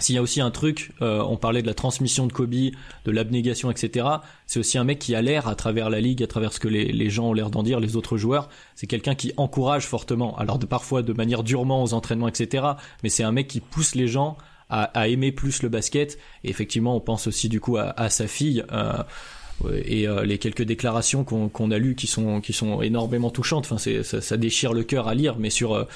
[0.00, 3.10] s'il y a aussi un truc, euh, on parlait de la transmission de Kobe, de
[3.10, 4.06] l'abnégation, etc.
[4.46, 6.68] C'est aussi un mec qui a l'air, à travers la ligue, à travers ce que
[6.68, 10.36] les, gens ont l'air d'en dire, les autres joueurs, c'est quelqu'un qui encourage fortement.
[10.38, 12.64] Alors de, parfois de manière durement aux entraînements, etc.
[13.02, 14.36] Mais c'est un mec qui pousse les gens
[14.70, 16.18] à, aimer plus le basket.
[16.44, 18.62] Et effectivement, on pense aussi du coup à, sa fille.
[18.72, 19.02] Euh,
[19.84, 23.68] et euh, les quelques déclarations qu'on a lues qui sont qui sont énormément touchantes.
[23.68, 25.88] Enfin, ça, ça déchire le cœur à lire, mais sur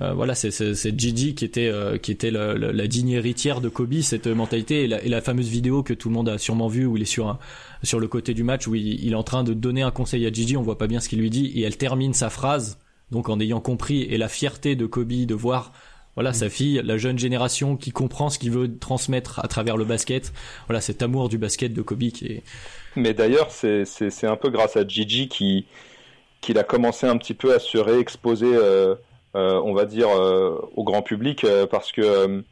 [0.00, 4.00] euh, voilà, c'est Gigi qui était euh, qui était la, la, digne héritière de Kobe,
[4.00, 7.02] cette mentalité et la, fameuse vidéo que tout le monde a sûrement vue où il
[7.02, 7.36] est sur
[7.82, 10.32] sur le côté du match où il, est en train de donner un conseil à
[10.32, 12.78] Gigi, on voit pas bien ce qu'il lui dit et elle termine sa phrase
[13.10, 15.72] donc en ayant compris et la fierté de Kobe de voir
[16.14, 19.84] voilà sa fille, la jeune génération qui comprend ce qu'il veut transmettre à travers le
[19.84, 20.32] basket.
[20.66, 22.42] Voilà cet amour du basket de Kobe qui est.
[22.96, 23.84] Mais d'ailleurs, c'est
[24.24, 25.66] un peu grâce à Gigi qui
[26.40, 28.52] qu'il a commencé un petit peu à se réexposer.
[28.52, 28.94] Euh euh,
[29.34, 32.42] on va dire, euh, au grand public, euh, parce que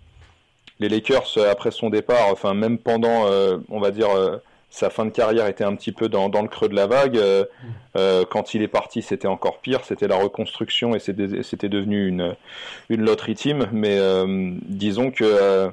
[0.79, 3.25] les Lakers, après son départ, enfin même pendant,
[3.71, 4.09] on va dire,
[4.69, 7.19] sa fin de carrière était un petit peu dans, le creux de la vague.
[8.29, 9.85] quand il est parti, c'était encore pire.
[9.85, 12.37] C'était la reconstruction et c'était devenu une,
[12.91, 13.69] une loterie team.
[13.73, 13.99] Mais
[14.69, 15.71] disons que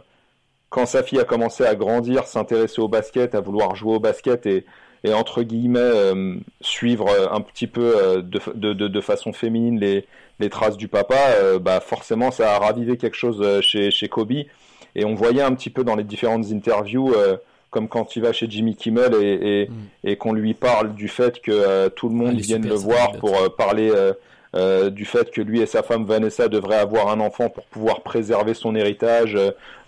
[0.69, 4.45] quand sa fille a commencé à grandir, s'intéresser au basket, à vouloir jouer au basket
[4.45, 4.65] et,
[5.03, 6.13] et entre guillemets
[6.61, 10.05] suivre un petit peu de, de, de, façon féminine les,
[10.39, 14.07] les traces du papa, euh, bah forcément ça a ravivé quelque chose euh, chez, chez
[14.07, 14.33] Kobe.
[14.95, 17.37] Et on voyait un petit peu dans les différentes interviews euh,
[17.71, 19.69] comme quand il va chez Jimmy Kimmel et,
[20.03, 20.15] et, mm.
[20.17, 23.91] qu'on lui parle du fait que tout le monde vienne le voir pour parler
[24.91, 28.53] du fait que lui et sa femme Vanessa devraient avoir un enfant pour pouvoir préserver
[28.53, 29.35] son héritage,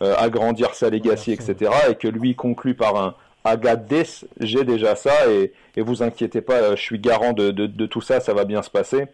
[0.02, 1.70] agrandir sa legacy, etc.
[1.92, 3.14] Et que lui conclut par un
[3.46, 8.02] Agadès, j'ai déjà ça et, et vous inquiétez pas, je suis garant de, de, tout
[8.02, 9.06] ça, ça va bien se passer.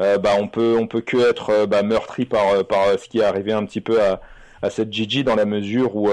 [0.00, 3.08] Euh, bah, on peut on peut que être euh, bah, meurtri par euh, par ce
[3.08, 4.20] qui est arrivé un petit peu à,
[4.60, 6.10] à cette Gigi dans la mesure où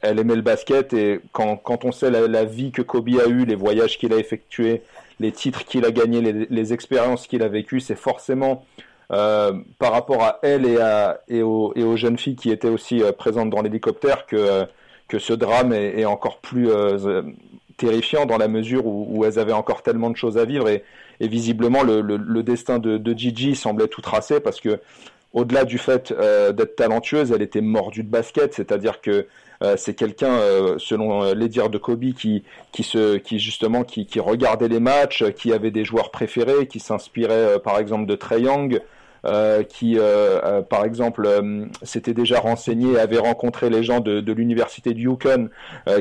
[0.00, 3.46] elle aimait le basket et quand, quand on sait la, vie que Kobe a eue,
[3.46, 4.82] les voyages qu'il a effectués,
[5.18, 8.66] les titres qu'il a gagnés, les, expériences qu'il a vécues, c'est forcément
[9.12, 12.68] euh, par rapport à elle et, à, et, aux, et aux jeunes filles qui étaient
[12.68, 14.66] aussi présentes dans l'hélicoptère que,
[15.08, 16.68] que ce drame est, encore plus
[17.76, 20.82] terrifiant dans la mesure où, elles avaient encore tellement de choses à vivre et,
[21.20, 24.80] visiblement le, destin de, Gigi semblait tout tracé parce que
[25.32, 29.26] au-delà du fait euh, d'être talentueuse, elle était mordue de basket, c'est-à-dire que
[29.62, 32.44] euh, c'est quelqu'un, euh, selon les dires de Kobe, qui,
[33.32, 38.14] justement qui, regardait les matchs, qui avait des joueurs préférés, qui s'inspirait par exemple de
[38.14, 38.78] Trey Young, euh,
[39.62, 41.28] qui, euh, euh, par exemple,
[41.82, 45.48] s'était déjà renseigné, avait rencontré les gens de, de l'université de Yukon,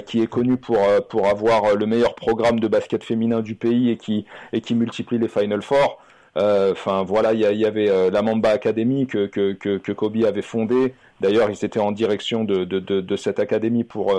[0.05, 3.97] qui est connu pour pour avoir le meilleur programme de basket féminin du pays et
[3.97, 6.01] qui et qui multiplie les Final Four.
[6.35, 10.41] Enfin voilà, il y, y, avait la Mamba Academy que, que, que, que Kobe avait
[10.41, 10.93] fondée.
[11.21, 14.13] D'ailleurs, ils étaient en direction de, de, de, de cette académie pour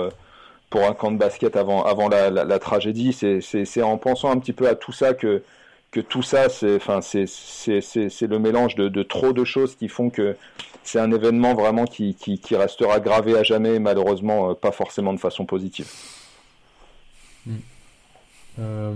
[0.69, 3.13] pour un camp de basket avant avant la, la, la tragédie.
[3.13, 5.43] C'est en pensant un petit peu à tout ça que
[5.91, 10.35] que tout ça, c'est enfin, le mélange de, de, trop de choses qui font que
[10.83, 15.13] c'est un événement vraiment qui, qui, qui, restera gravé à jamais, malheureusement, euh, pas forcément
[15.13, 15.89] de façon positive.
[17.45, 17.55] Hmm.
[18.59, 18.93] Euh,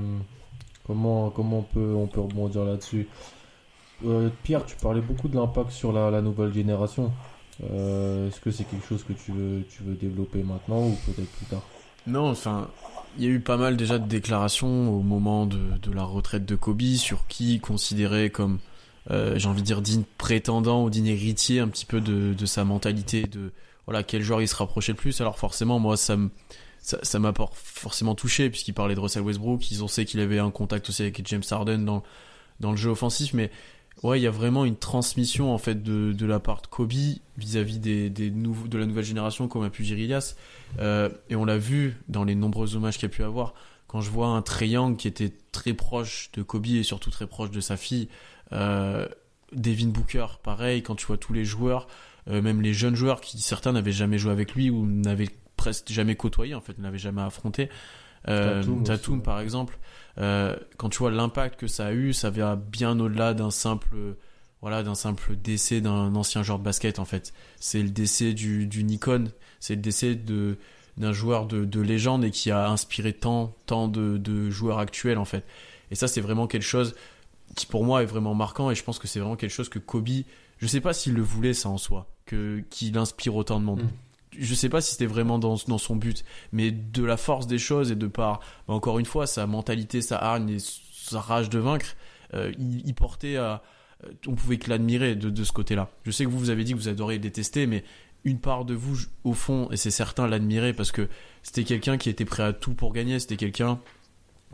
[0.85, 3.07] comment, comment on peut, on peut rebondir là-dessus?
[4.05, 7.11] Euh, Pierre, tu parlais beaucoup de l'impact sur la, la, nouvelle génération.
[7.61, 11.45] Est-ce que c'est quelque chose que tu veux, tu veux développer maintenant ou peut-être plus
[11.47, 11.63] tard?
[12.07, 12.69] Non, enfin,
[13.17, 15.59] il y a eu pas mal déjà de déclarations au moment de,
[15.93, 18.59] la retraite de Kobe sur qui considérait comme,
[19.11, 22.63] euh, j'ai envie de dire, digne prétendant ou digne héritier un petit peu de, sa
[22.63, 23.51] mentalité, de
[23.85, 25.19] voilà quel joueur il se rapprochait le plus.
[25.21, 26.17] Alors forcément, moi, ça
[26.81, 29.69] ça, m'a forcément touché puisqu'il parlait de Russell Westbrook.
[29.69, 32.03] Ils ont sait qu'il avait un contact aussi avec James Harden dans
[32.59, 33.51] dans le jeu offensif, mais
[34.03, 36.93] ouais, il y a vraiment une transmission en fait de, de la part de Kobe
[37.37, 40.35] vis-à-vis des, des nouveaux, de la nouvelle génération comme a pu dire Ilias.
[40.79, 43.53] Euh, et on l'a vu dans les nombreux hommages qu'il a pu avoir.
[43.87, 47.49] Quand je vois un Young qui était très proche de Kobe et surtout très proche
[47.49, 48.07] de sa fille,
[48.51, 49.07] euh,
[49.51, 50.83] Devin Booker, pareil.
[50.83, 51.87] Quand tu vois tous les joueurs,
[52.27, 55.91] euh, même les jeunes joueurs qui certains n'avaient jamais joué avec lui ou n'avaient presque
[55.91, 57.69] jamais côtoyé, en fait, n'avaient jamais affronté.
[58.27, 59.79] Euh, Tatum, par exemple.
[60.19, 63.95] Euh, quand tu vois l'impact que ça a eu, ça va bien au-delà d'un simple,
[64.61, 67.33] voilà, d'un simple décès d'un ancien joueur de basket en fait.
[67.59, 70.57] C'est le décès du, du Nikon, c'est le décès de
[70.97, 75.17] d'un joueur de, de, légende et qui a inspiré tant, tant de, de joueurs actuels
[75.17, 75.45] en fait.
[75.91, 76.93] Et ça, c'est vraiment quelque chose
[77.55, 79.79] qui pour moi est vraiment marquant et je pense que c'est vraiment quelque chose que
[79.79, 80.09] Kobe,
[80.57, 83.83] je sais pas s'il le voulait ça en soi, que qu'il inspire autant de monde.
[83.83, 84.08] Mm
[84.39, 87.57] je sais pas si c'était vraiment dans, dans, son but, mais de la force des
[87.57, 91.49] choses et de par, bah, encore une fois, sa mentalité, sa hargne et sa rage
[91.49, 91.95] de vaincre,
[92.33, 93.61] euh, il, portait à,
[94.05, 95.89] euh, on pouvait que l'admirer de, de, ce côté-là.
[96.03, 97.83] Je sais que vous, vous avez dit que vous adorez le détester, mais
[98.23, 101.07] une part de vous, au fond, et c'est certain, l'admirer parce que
[101.41, 103.79] c'était quelqu'un qui était prêt à tout pour gagner, c'était quelqu'un,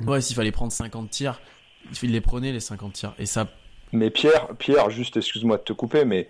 [0.02, 0.10] mm.
[0.10, 1.42] ouais, s'il fallait prendre 50 tirs,
[2.02, 3.16] il les prenait les 50 tirs.
[3.20, 3.50] Et ça.
[3.92, 6.30] Mais Pierre, Pierre, juste excuse-moi de te couper, mais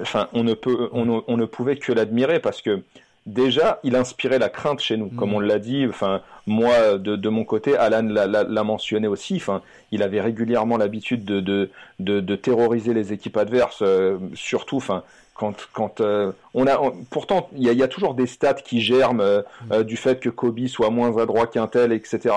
[0.00, 2.82] enfin, on ne peut, on, ne pouvait que l'admirer parce que
[3.26, 5.34] déjà, il inspirait la crainte chez nous, comme mm.
[5.34, 5.86] on l'a dit.
[5.88, 9.36] Enfin, moi, de, mon côté, Alan l'a mentionné aussi.
[9.36, 9.62] Enfin,
[9.92, 14.76] il avait régulièrement l'habitude de, de, de, terroriser les équipes adverses, euh, surtout.
[14.76, 15.02] Enfin,
[15.34, 16.78] quand, quand euh, on a,
[17.10, 19.82] pourtant, il y a, toujours des stats qui germent euh, mm.
[19.82, 22.34] du fait que Kobe soit moins adroit qu'un tel, etc.,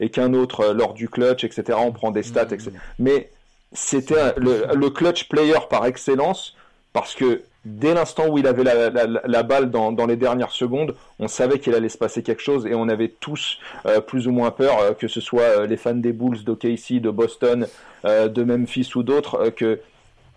[0.00, 1.78] et qu'un autre lors du clutch, etc.
[1.80, 2.54] On prend des stats, mm.
[2.54, 2.70] etc.
[2.98, 3.30] Mais
[3.72, 6.56] c'était le, clutch player par excellence
[6.92, 11.58] parce que dès l'instant où il avait la, balle dans, les dernières secondes, on savait
[11.58, 14.78] qu'il allait se passer quelque chose et on avait tous euh, plus ou moins peur,
[14.78, 17.66] euh, que ce soit euh, les fans des Bulls, d'OKC, de Boston,
[18.04, 19.80] de Memphis ou d'autres, que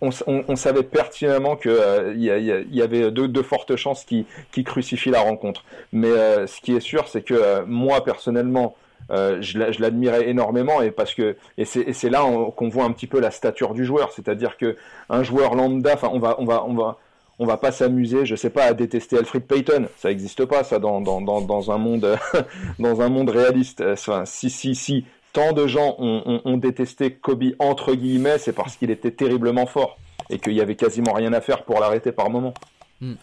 [0.00, 1.70] on, savait pertinemment qu'il
[2.16, 4.26] il y, avait de, fortes chances qui
[4.64, 5.62] crucifient la rencontre.
[5.92, 6.08] Mais
[6.46, 8.74] ce qui est sûr, c'est que moi personnellement,
[9.10, 12.24] euh, je l'admirais énormément et parce que et c'est là
[12.56, 14.76] qu'on voit un petit peu la stature du joueur, c'est-à-dire que
[15.08, 16.98] un joueur lambda, enfin on va on va on va
[17.40, 20.78] on va pas s'amuser, je sais pas, à détester Alfred Payton, ça n'existe pas ça
[20.78, 22.18] dans, dans, dans, un monde
[22.78, 23.82] dans un monde réaliste.
[23.82, 28.90] Enfin, si si si tant de gens ont, détesté Kobe entre guillemets, c'est parce qu'il
[28.90, 29.96] était terriblement fort
[30.28, 32.54] et qu'il y avait quasiment rien à faire pour l'arrêter par moment.
[33.00, 33.14] Hmm.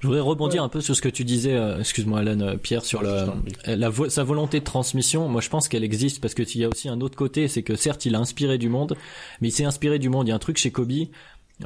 [0.00, 2.84] Je voudrais rebondir un peu sur ce que tu disais, euh, excuse-moi Alan, euh, Pierre,
[2.84, 3.26] sur le,
[3.66, 5.28] la, sa volonté de transmission.
[5.28, 7.76] Moi, je pense qu'elle existe parce qu'il y a aussi un autre côté, c'est que
[7.76, 8.96] certes, il a inspiré du monde,
[9.40, 10.26] mais il s'est inspiré du monde.
[10.26, 10.90] Il y a un truc chez Kobe,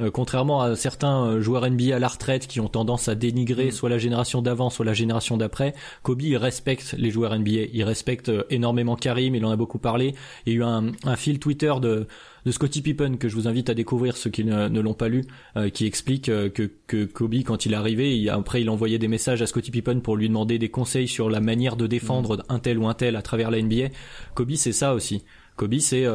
[0.01, 3.67] euh, contrairement à certains euh, joueurs NBA à la retraite qui ont tendance à dénigrer
[3.67, 3.71] mm.
[3.71, 7.69] soit la génération d'avant, soit la génération d'après, Kobe il respecte les joueurs NBA.
[7.73, 10.13] Il respecte euh, énormément Karim, il en a beaucoup parlé.
[10.45, 12.07] Il y a eu un, un fil Twitter de,
[12.45, 15.25] de Scottie Pippen que je vous invite à découvrir ceux qui ne, l'ont pas lu,
[15.73, 19.41] qui explique que, que Kobe quand il est arrivé, il, après il envoyait des messages
[19.41, 22.43] à Scottie Pippen pour lui demander des conseils sur la manière de défendre mm.
[22.49, 23.87] un tel ou un tel à travers la NBA.
[24.35, 25.23] Kobe c'est ça aussi.
[25.55, 26.05] Kobe c'est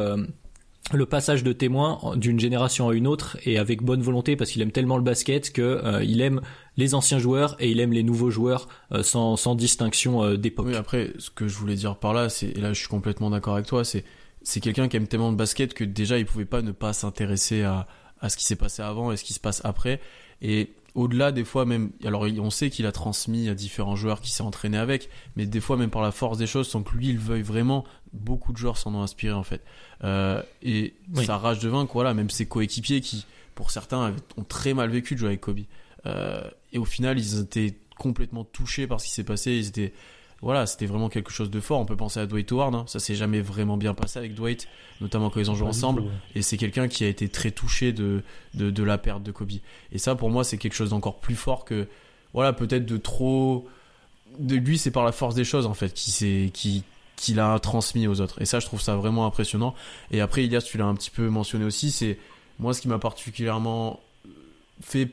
[0.93, 4.61] le passage de témoin d'une génération à une autre et avec bonne volonté parce qu'il
[4.61, 6.41] aime tellement le basket que euh, il aime
[6.77, 10.67] les anciens joueurs et il aime les nouveaux joueurs euh, sans, sans distinction euh, d'époque.
[10.67, 13.29] Oui, après ce que je voulais dire par là, c'est et là je suis complètement
[13.29, 14.03] d'accord avec toi, c'est
[14.43, 17.63] c'est quelqu'un qui aime tellement le basket que déjà il pouvait pas ne pas s'intéresser
[17.63, 17.87] à
[18.21, 19.99] à ce qui s'est passé avant et ce qui se passe après.
[20.41, 24.31] Et au-delà des fois même alors on sait qu'il a transmis à différents joueurs qui
[24.31, 27.07] s'est entraîné avec mais des fois même par la force des choses sans que lui
[27.07, 29.61] il veuille vraiment beaucoup de joueurs s'en ont inspiré en fait.
[30.03, 33.25] Euh, et sa rage de vaincre voilà même ses coéquipiers qui
[33.55, 35.59] pour certains ont très mal vécu de jouer avec Kobe.
[36.05, 36.41] Euh,
[36.73, 39.51] et au final ils étaient complètement touchés par ce qui s'est passé.
[39.51, 39.93] Ils étaient
[40.41, 41.79] voilà, c'était vraiment quelque chose de fort.
[41.79, 42.83] On peut penser à Dwight Howard, hein.
[42.87, 44.67] ça s'est jamais vraiment bien passé avec Dwight,
[44.99, 46.03] notamment quand ils ont joué ensemble.
[46.33, 48.23] Et c'est quelqu'un qui a été très touché de,
[48.55, 49.51] de, de, la perte de Kobe.
[49.91, 51.87] Et ça, pour moi, c'est quelque chose d'encore plus fort que,
[52.33, 53.67] voilà, peut-être de trop.
[54.39, 56.83] De lui, c'est par la force des choses en fait qui s'est qui
[57.17, 58.41] qu'il a transmis aux autres.
[58.41, 59.75] Et ça, je trouve ça vraiment impressionnant.
[60.09, 62.17] Et après, Ilias, tu l'as un petit peu mentionné aussi, c'est
[62.57, 63.99] moi ce qui m'a particulièrement
[64.81, 65.09] fait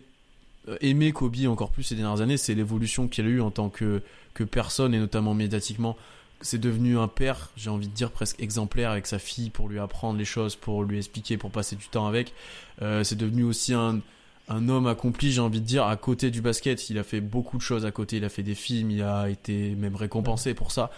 [0.81, 4.03] aimer Kobe encore plus ces dernières années, c'est l'évolution qu'il a eu en tant que
[4.38, 5.96] que personne, et notamment médiatiquement,
[6.40, 9.81] c'est devenu un père, j'ai envie de dire presque exemplaire avec sa fille pour lui
[9.81, 12.33] apprendre les choses, pour lui expliquer, pour passer du temps avec.
[12.81, 14.01] Euh, c'est devenu aussi un,
[14.48, 16.88] un homme accompli, j'ai envie de dire, à côté du basket.
[16.90, 19.29] Il a fait beaucoup de choses à côté, il a fait des films, il a
[19.29, 20.92] été même récompensé pour ça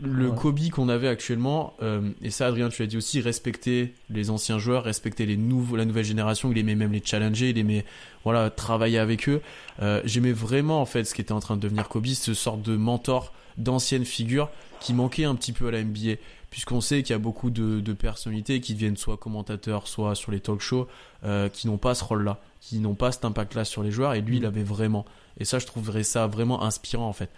[0.00, 4.28] le Kobe qu'on avait actuellement, euh, et ça Adrien tu l'as dit aussi, respecter les
[4.28, 7.84] anciens joueurs, respecter les nouveaux, la nouvelle génération, il aimait même les challenger, il aimait
[8.22, 9.40] voilà travailler avec eux.
[9.80, 12.60] Euh, J'aimais vraiment en fait ce qui était en train de devenir Kobe, ce sorte
[12.60, 16.16] de mentor, d'ancienne figure qui manquait un petit peu à la NBA,
[16.50, 20.30] puisqu'on sait qu'il y a beaucoup de, de, personnalités qui deviennent soit commentateurs, soit sur
[20.30, 20.86] les talk shows,
[21.24, 24.20] euh, qui n'ont pas ce rôle-là, qui n'ont pas cet impact-là sur les joueurs, et
[24.20, 24.46] lui il mm.
[24.46, 25.06] avait vraiment.
[25.40, 27.30] Et ça je trouverais ça vraiment inspirant en fait.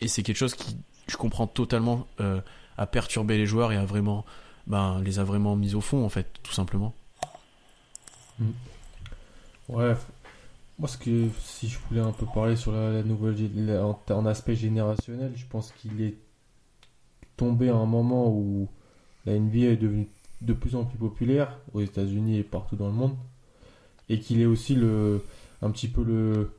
[0.00, 2.40] Et c'est quelque chose qui je comprends totalement euh,
[2.76, 4.24] à perturber les joueurs et à vraiment
[4.66, 6.94] ben, les a vraiment mis au fond en fait tout simplement.
[8.38, 8.50] Mm.
[9.68, 9.94] ouais.
[10.78, 13.36] Moi ce que si je voulais un peu parler sur la, nouvelle
[14.10, 16.16] en, aspect générationnel je pense qu'il est
[17.36, 18.68] tombé à un moment où
[19.26, 20.08] la NBA est devenue
[20.40, 23.16] de plus en plus populaire aux États-Unis et partout dans le monde
[24.08, 25.24] et qu'il est aussi le
[25.60, 26.50] un petit peu le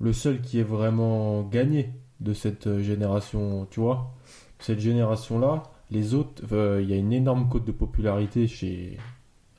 [0.00, 1.90] le seul qui est vraiment gagné
[2.22, 4.14] de cette euh, génération, tu vois.
[4.58, 8.96] Cette génération-là, les autres, euh, il y a une énorme cote de popularité chez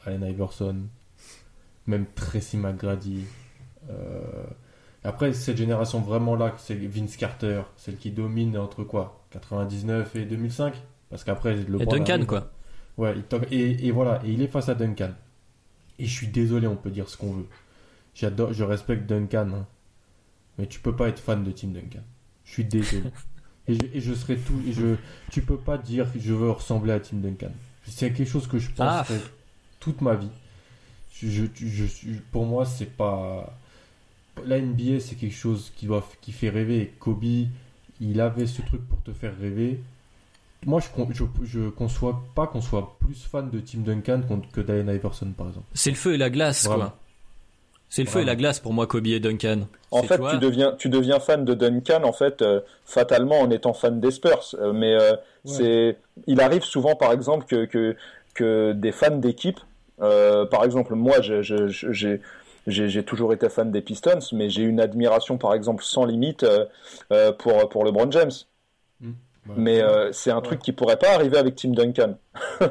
[0.06, 0.78] Allen Iverson,
[1.88, 3.26] même Tracy McGrady.
[3.90, 4.46] Euh,
[5.04, 10.26] après, cette génération vraiment là, c'est Vince Carter, celle qui domine entre quoi 99 et
[10.26, 12.52] 2005 Parce qu'après, le Et Duncan, quoi.
[12.98, 13.16] Ouais,
[13.52, 15.12] et, et, voilà, et il est face à Duncan.
[16.00, 17.48] Et je suis désolé, on peut dire ce qu'on veut.
[18.14, 19.68] J'adore, je respecte Duncan, hein.
[20.58, 22.04] mais tu peux pas être fan de Tim Duncan.
[22.54, 23.04] Je suis désolé.
[23.68, 24.62] et, je, et je serai tout.
[24.68, 24.96] Et je,
[25.32, 27.52] tu peux pas dire que je veux ressembler à Tim Duncan.
[27.88, 29.06] C'est quelque chose que je pense ah.
[29.80, 30.30] toute ma vie.
[31.12, 31.86] Je, je,
[32.32, 33.58] pour moi, c'est pas.
[34.46, 36.82] La NBA, c'est quelque chose qui, doit, qui fait rêver.
[36.82, 37.24] Et Kobe,
[38.02, 39.80] il avait ce truc pour te faire rêver.
[40.66, 44.90] Moi, je, je, je conçois pas qu'on soit plus fan de Tim Duncan que Diane
[44.94, 45.66] Iverson, par exemple.
[45.74, 46.98] C'est le feu et la glace, quoi.
[47.94, 49.68] C'est le feu et la glace pour moi, Kobe et Duncan.
[49.92, 53.74] En fait, tu deviens, tu deviens fan de Duncan, en fait, euh, fatalement en étant
[53.74, 54.56] fan des Spurs.
[54.56, 55.14] Euh, mais euh,
[55.46, 57.96] c'est, il arrive souvent, par exemple, que, que,
[58.34, 59.60] que des fans d'équipe,
[60.00, 62.20] par exemple, moi, j'ai,
[62.66, 66.48] j'ai toujours été fan des Pistons, mais j'ai une admiration, par exemple, sans limite
[67.38, 68.32] pour, pour LeBron James.
[69.02, 69.12] Hmm.
[69.56, 69.82] mais
[70.14, 72.16] c'est un truc qui pourrait pas arriver avec Tim Duncan.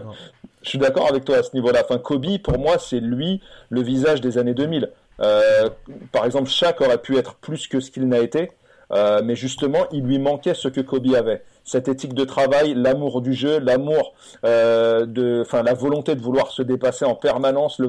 [0.62, 1.82] Je suis d'accord avec toi à ce niveau-là.
[1.84, 4.90] Enfin, Kobe, pour moi, c'est lui le visage des années 2000.
[5.22, 5.70] Euh,
[6.10, 8.50] par exemple, Shaq aurait pu être plus que ce qu'il n'a été,
[8.92, 11.42] euh, mais justement, il lui manquait ce que Kobe avait.
[11.64, 14.14] Cette éthique de travail, l'amour du jeu, l'amour
[14.44, 17.80] euh, de, enfin, la volonté de vouloir se dépasser en permanence,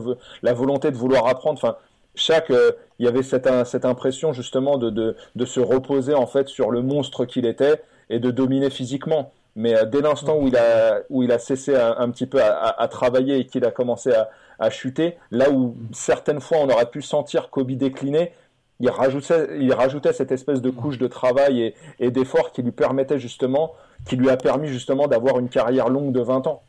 [0.44, 1.60] la volonté de vouloir apprendre.
[1.62, 1.76] Enfin,
[2.16, 2.52] chaque,
[3.00, 3.48] il y avait cette,
[3.86, 7.82] impression justement de, de, de, se reposer en fait sur le monstre qu'il était
[8.12, 9.34] et de dominer physiquement.
[9.56, 12.88] Mais dès l'instant où il a où il a cessé un, petit peu à, à
[12.88, 14.30] travailler et qu'il a commencé à,
[14.60, 15.16] à chuter.
[15.32, 18.32] Là où certaines fois on aurait pu sentir Kobe décliner,
[18.80, 22.72] il rajoutait, il rajoutait cette espèce de couche de travail et, et d'effort qui lui
[22.72, 23.74] permettait justement,
[24.06, 26.64] qui lui a permis justement d'avoir une carrière longue de 20 ans.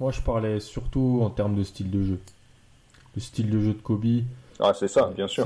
[0.00, 2.20] Moi, je parlais surtout en termes de style de jeu.
[3.14, 4.22] Le style de jeu de Kobe.
[4.58, 5.44] Ah, c'est ça, bien sûr.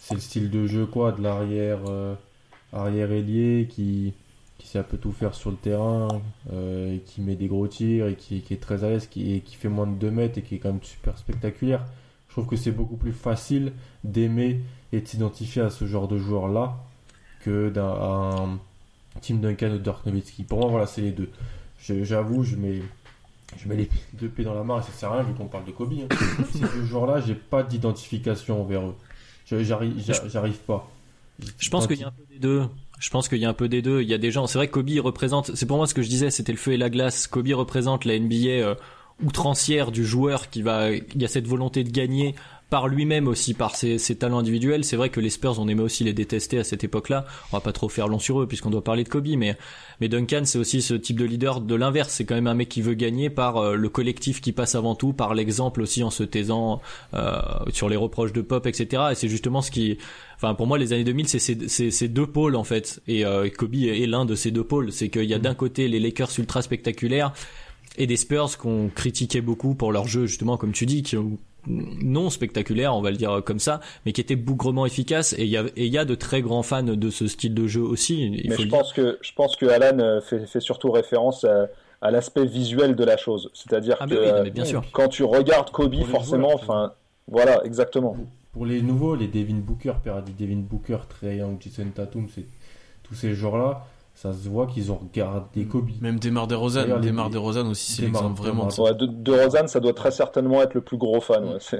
[0.00, 2.14] C'est le style de jeu quoi, de l'arrière, euh,
[2.72, 4.14] arrière ailier qui,
[4.58, 6.08] qui sait un peu tout faire sur le terrain,
[6.52, 9.40] euh, et qui met des gros tirs et qui, qui est très à l'aise, qui,
[9.42, 11.84] qui fait moins de 2 mètres et qui est quand même super spectaculaire.
[12.28, 13.72] Je trouve que c'est beaucoup plus facile
[14.04, 14.60] d'aimer
[14.92, 16.76] et de s'identifier à ce genre de joueur-là
[17.40, 18.58] que d'un
[19.20, 20.42] Tim Duncan ou Dirk Nowitzki.
[20.44, 21.30] Pour moi, voilà, c'est les deux.
[21.80, 22.82] J'avoue, je mets,
[23.56, 25.46] je mets les deux pieds dans la mare et ça sert à rien vu qu'on
[25.46, 25.92] parle de Kobe.
[25.94, 26.14] Hein.
[26.52, 28.94] Ces deux joueurs-là, j'ai pas d'identification envers eux.
[29.46, 29.94] J'arrive,
[30.26, 30.90] j'arrive pas.
[31.58, 32.68] Je pense qu'il y a un peu des deux.
[32.98, 34.02] Je pense qu'il y a un peu des deux.
[34.02, 34.46] Il y a des gens.
[34.46, 35.54] C'est vrai que Kobe représente.
[35.54, 36.30] C'est pour moi ce que je disais.
[36.30, 37.26] C'était le feu et la glace.
[37.26, 38.74] Kobe représente la NBA euh,
[39.22, 40.90] outrancière du joueur qui va.
[40.90, 42.34] Il y a cette volonté de gagner
[42.70, 44.84] par lui-même aussi, par ses, talents individuels.
[44.84, 47.24] C'est vrai que les Spurs, on aimait aussi les détester à cette époque-là.
[47.50, 49.56] On va pas trop faire long sur eux puisqu'on doit parler de Kobe, mais
[50.00, 52.12] mais Duncan, c'est aussi ce type de leader de l'inverse.
[52.12, 54.94] C'est quand même un mec qui veut gagner par euh, le collectif qui passe avant
[54.94, 56.80] tout, par l'exemple aussi en se taisant
[57.14, 57.40] euh,
[57.72, 59.02] sur les reproches de Pop, etc.
[59.12, 59.98] Et c'est justement ce qui,
[60.36, 63.00] enfin pour moi, les années 2000, c'est ces deux pôles en fait.
[63.08, 64.92] Et euh, Kobe est l'un de ces deux pôles.
[64.92, 67.32] C'est qu'il y a d'un côté les Lakers ultra spectaculaires
[67.96, 71.16] et des Spurs qu'on critiquait beaucoup pour leur jeu justement comme tu dis qui
[71.66, 75.34] non spectaculaire, on va le dire comme ça, mais qui était bougrement efficace.
[75.34, 78.42] Et il y, y, a de très grands fans de ce style de jeu aussi.
[78.48, 82.46] mais je pense que je pense que Alan euh, fait, fait surtout référence à, l'aspect
[82.46, 84.84] visuel de la chose, c'est-à-dire ah, que bien sûr.
[84.92, 86.92] quand tu regardes Kobe, forcément, enfin,
[87.26, 88.16] voilà, exactement.
[88.52, 92.46] Pour les nouveaux, les Devin Booker, père Devin Booker, Trey Young, Jason Tatum, c'est
[93.02, 93.86] tous ces genres-là
[94.20, 95.68] ça se voit qu'ils ont regardé mm.
[95.68, 95.90] Kobe.
[96.00, 98.68] Même Demar DeRozan, Demar DeRozan aussi, c'est l'exemple vraiment.
[98.78, 101.44] Ouais, de, de ça doit très certainement être le plus gros fan.
[101.44, 101.78] Ouais,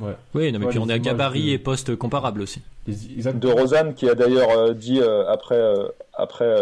[0.00, 0.16] ouais.
[0.34, 2.60] Oui, non, mais puis on est à gabarit et poste comparable aussi.
[2.86, 6.54] De Rosanne qui a d'ailleurs euh, dit euh, après, euh, après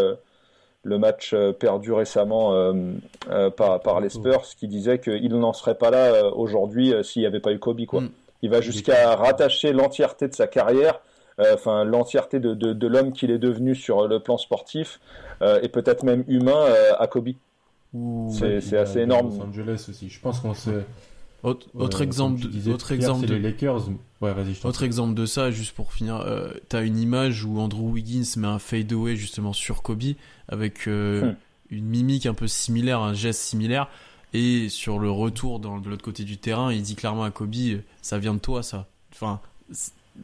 [0.84, 2.72] le match perdu récemment
[3.56, 7.40] par, par les Spurs, qui disait qu'il n'en serait pas là aujourd'hui s'il n'y avait
[7.40, 7.84] pas eu Kobe.
[7.86, 8.02] Quoi.
[8.02, 8.10] Mm.
[8.42, 11.00] Il va jusqu'à rattacher l'entièreté de sa carrière
[11.38, 15.00] enfin l'entièreté de, de, l'homme qu'il est devenu sur le plan sportif
[15.40, 17.30] euh, et peut-être même humain euh, à Kobe.
[18.30, 19.36] C'est assez énorme.
[19.36, 20.08] Los Angeles aussi.
[20.08, 20.84] Je pense qu'on sait.
[21.42, 23.88] Autre, exemple, de, autre exemple de les Lakers.
[24.20, 26.24] Ouais, autre exemple de ça, juste pour finir,
[26.70, 30.14] tu as une image où Andrew Wiggins met un fadeaway justement sur Kobe
[30.48, 31.34] avec hmm.
[31.70, 33.88] une mimique un peu similaire, un geste similaire.
[34.34, 37.54] Et sur le retour dans, de l'autre côté du terrain, il dit clairement à Kobe,
[38.00, 38.86] ça vient de toi, ça.
[39.12, 39.40] Enfin,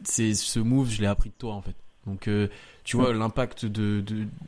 [0.03, 1.75] c'est ce move, je l'ai appris de toi en fait.
[2.05, 2.47] Donc euh,
[2.83, 4.03] tu vois l'impact de,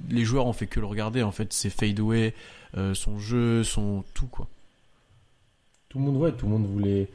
[0.09, 2.33] les joueurs ont fait que le regarder en fait, c'est fade away,
[2.77, 4.47] euh, son jeu, son tout quoi.
[5.89, 7.09] Tout le monde ouais, tout le monde voulait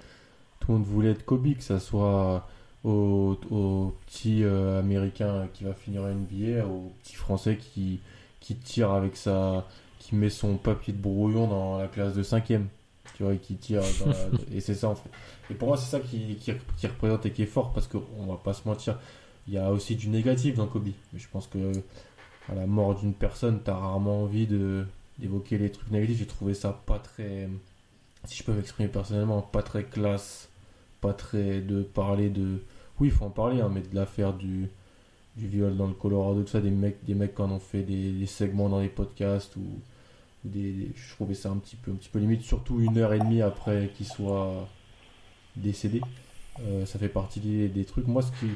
[0.61, 2.49] tout le monde voulait être Kobe que ça soit
[2.85, 3.37] au,
[4.07, 8.01] petit euh, américain qui va finir une NBA, au petit français qui
[8.41, 9.67] qui tire avec sa
[9.99, 12.53] qui met son papier de brouillon dans la classe de 5
[13.15, 13.83] tu vois, qui tire
[14.53, 15.11] et c'est ça en fait.
[15.51, 18.37] Et pour moi, c'est ça qui, qui, représente et qui est fort parce qu'on va
[18.37, 18.99] pas se mentir,
[19.47, 20.89] il y a aussi du négatif dans Kobe.
[21.13, 21.73] Mais je pense que
[22.49, 24.87] à la mort d'une personne, tu as rarement envie de
[25.19, 26.19] d'évoquer les trucs négatifs.
[26.19, 27.49] J'ai trouvé ça pas très,
[28.25, 30.49] si je peux m'exprimer personnellement, pas très classe,
[31.01, 32.63] pas très de parler de.
[33.01, 34.69] Oui, il faut en parler, hein, mais de l'affaire du,
[35.37, 37.83] du viol dans le Colorado, tout ça, des mecs, des mecs qui en ont fait
[37.83, 39.63] des, segments dans les podcasts ou,
[40.47, 43.19] des, je trouvais ça un petit peu, un petit peu limite, surtout une heure et
[43.19, 44.69] demie après qu'il soit
[45.57, 46.01] décédé.
[46.65, 48.07] Euh, ça fait partie des, trucs.
[48.07, 48.51] Moi, ce qui.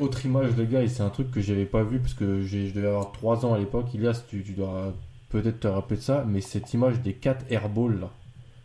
[0.00, 2.72] Autre image de gars, et c'est un truc que j'avais pas vu parce que je
[2.72, 3.92] devais avoir 3 ans à l'époque.
[3.92, 4.94] Ilias, tu, tu dois
[5.28, 8.10] peut-être te rappeler de ça, mais cette image des 4 airballs là.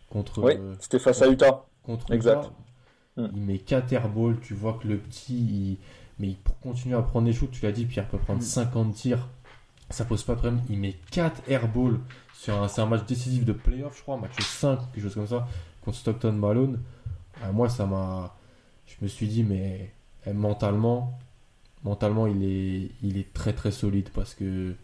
[0.09, 1.65] Contre, oui, c'était face à Utah.
[1.83, 2.49] Contre exact.
[3.17, 3.27] Hmm.
[3.35, 5.79] Il met 4 airballs, tu vois que le petit,
[6.19, 8.93] mais pour continuer à prendre des shoots, tu l'as dit, Pierre peut prendre 50 hmm.
[8.93, 9.27] tirs,
[9.89, 10.61] ça pose pas de problème.
[10.69, 11.99] Il met 4 airballs
[12.37, 15.47] sur un, match décisif de playoff, je crois, match 5, quelque chose comme ça,
[15.81, 16.79] contre Stockton Malone.
[17.41, 18.35] Ah, moi, ça m'a.
[18.85, 19.91] Je me suis dit, mais
[20.25, 21.17] eh, mentalement,
[21.83, 24.75] mentalement, il est, il est très très solide parce que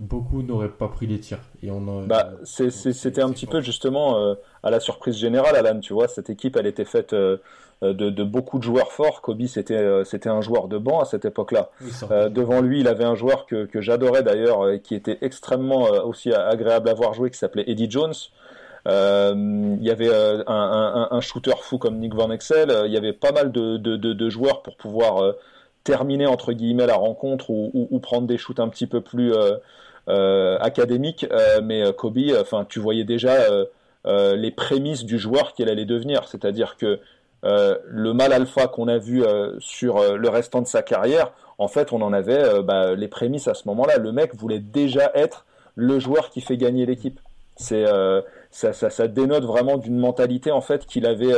[0.00, 1.38] beaucoup n'auraient pas pris les tirs.
[1.62, 5.78] Et on bah, c'était un petit peu justement euh, à la surprise générale, Alan.
[5.78, 7.36] Tu vois, cette équipe, elle était faite euh,
[7.82, 9.20] de, beaucoup de joueurs forts.
[9.20, 11.70] Kobe, c'était euh, c'était un joueur de banc à cette époque-là.
[12.30, 16.32] devant lui, il avait un joueur que, que j'adorais d'ailleurs, et qui était extrêmement aussi
[16.32, 18.14] agréable à voir jouer, qui s'appelait Eddie Jones.
[18.88, 22.70] Euh, il y avait euh, un, un, un, shooter fou comme Nick Van Exel.
[22.70, 25.34] Euh, il y avait pas mal de, de, de, de joueurs pour pouvoir
[25.84, 29.32] terminer entre guillemets la rencontre ou, ou, ou, prendre des shoots un petit peu plus
[30.08, 31.26] euh, académiques.
[31.62, 33.36] mais Kobe, enfin, tu voyais déjà
[34.04, 37.00] les prémices du joueur qu'il allait devenir, c'est-à-dire que
[37.42, 39.22] le mal alpha qu'on a vu
[39.58, 43.54] sur le restant de sa carrière, en fait, on en avait bah, les prémices à
[43.54, 43.98] ce moment-là.
[43.98, 45.44] Le mec voulait déjà être
[45.76, 47.20] le joueur qui fait gagner l'équipe.
[47.56, 47.84] C'est
[48.50, 51.34] ça, ça, dénote vraiment d'une mentalité en fait qu'il avait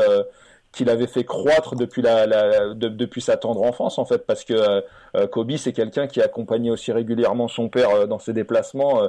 [0.72, 4.54] qu'il avait fait croître depuis la, la depuis sa tendre enfance en fait parce que
[4.54, 4.80] euh,
[5.14, 9.02] euh, Kobe c'est quelqu'un qui accompagnait aussi régulièrement son père euh, dans ses déplacements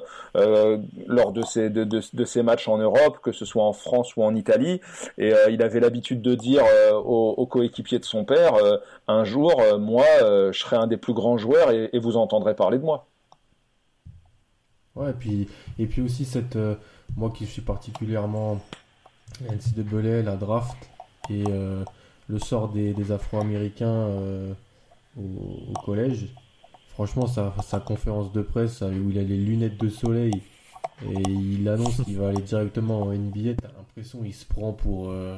[1.07, 4.15] lors de ses de, de, de, ses matchs en Europe que ce soit en France
[4.17, 4.81] ou en Italie.
[5.17, 8.53] Et il avait l'habitude de dire aux, aux, coéquipiers de son père
[9.07, 12.77] un jour moi je serai un des plus grands joueurs et, et, vous entendrez parler
[12.77, 13.05] de moi.
[14.95, 15.47] Ouais et puis
[15.79, 16.57] et puis aussi cette
[17.15, 18.59] moi qui suis particulièrement
[19.41, 20.92] NCAA la draft
[21.29, 21.83] et euh,
[22.27, 24.53] le sort des, Afro-Américains euh,
[25.17, 26.27] au, collège.
[26.89, 30.33] Franchement, sa, conférence de presse où il a les lunettes de soleil
[31.03, 35.09] et il annonce qu'il va aller directement en NBA, t'as l'impression qu'il se prend pour.
[35.09, 35.37] Euh,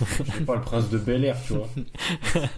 [0.00, 1.68] je sais pas, le prince de Bel Air, tu vois.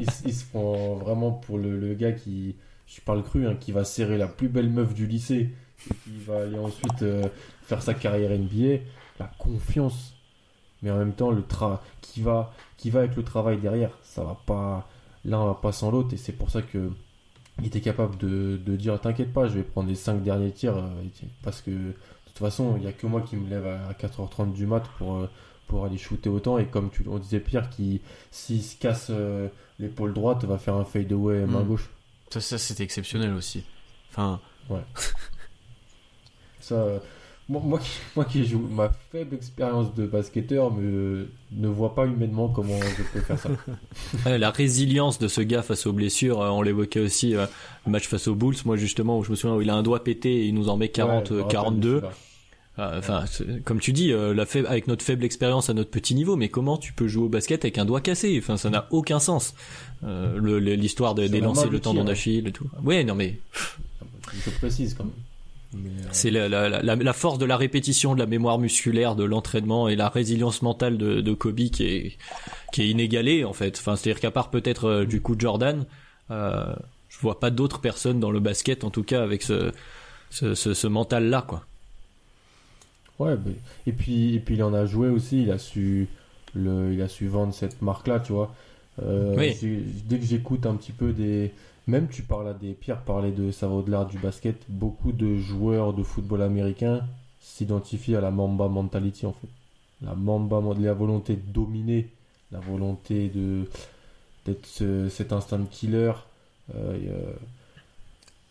[0.01, 2.57] Il, se prend vraiment pour le, gars qui.
[2.87, 5.51] Je parle cru, hein, qui va serrer la plus belle meuf du lycée
[5.91, 7.05] et qui va aller ensuite
[7.63, 8.83] faire sa carrière NBA.
[9.21, 10.15] La confiance
[10.83, 14.25] mais en même temps le tra qui va qui va avec le travail derrière ça
[14.25, 14.89] va pas
[15.25, 16.91] l'un va pas sans l'autre et c'est pour ça que
[17.59, 20.77] il était capable de, de dire t'inquiète pas je vais prendre les 5 derniers tirs
[20.79, 20.89] euh,
[21.43, 21.95] parce que de
[22.27, 25.17] toute façon il y a que moi qui me lève à 4h30 du mat pour
[25.17, 25.31] euh,
[25.67, 28.01] pour aller shooter autant et comme tu on disait Pierre qui
[28.31, 31.69] s'il se casse euh, l'épaule droite va faire un fade away main hmm.
[31.69, 31.91] gauche.
[32.31, 33.65] Ça, ça c'était exceptionnel aussi.
[34.11, 34.83] Enfin ouais.
[36.61, 37.01] Ça
[37.51, 42.49] moi, qui, moi qui joue ma faible expérience de basketteur me, ne vois pas humainement
[42.49, 43.51] comment je peux faire ça.
[44.39, 47.47] la résilience de ce gars face aux blessures, euh, on l'évoquait aussi, euh,
[47.87, 49.83] le match face aux Bulls, moi justement, où je me souviens où il a un
[49.83, 52.03] doigt pété et il nous en met 40, 42.
[52.79, 53.25] Euh, enfin,
[53.65, 56.93] comme tu dis, la avec notre faible expérience à notre petit niveau, mais comment tu
[56.93, 58.39] peux jouer au basket avec un doigt cassé?
[58.41, 59.55] Enfin, ça n'a aucun sens.
[60.03, 62.05] L'histoire de, des lancers, le tendon hein.
[62.05, 62.69] d'Achille et tout.
[62.85, 63.39] Ouais, non mais.
[64.33, 65.13] Je précise quand même.
[65.75, 65.79] Euh,
[66.11, 69.95] c'est la, la, la, force de la répétition, de la mémoire musculaire, de l'entraînement et
[69.97, 72.19] la résilience mentale de, de, Kobe qui est,
[72.73, 73.79] qui est inégalée en fait.
[73.79, 75.85] Enfin, c'est-à-dire qu'à part peut-être euh, du coup Jordan,
[76.31, 76.75] euh,
[77.09, 79.73] je vois pas d'autres personnes dans le basket en tout cas avec ce,
[80.31, 81.65] ce, ce, mental là quoi.
[83.21, 83.37] Ouais,
[83.87, 86.09] et puis et puis il en a joué aussi, il a su
[86.55, 88.55] le, il a su vendre cette marque là, tu vois.
[89.03, 91.53] Euh, Dès que j'écoute un petit peu des
[91.87, 94.57] même tu parles à des Pierre parlait de ça va au-delà du basket.
[94.69, 97.05] Beaucoup de joueurs de football américain
[97.41, 99.49] s'identifient à la Mamba mentality en fait.
[100.03, 102.09] La Mamba, la volonté de dominer,
[102.53, 103.69] la volonté de
[104.47, 106.13] d'être cet instant de killer.
[106.75, 107.33] Euh, euh,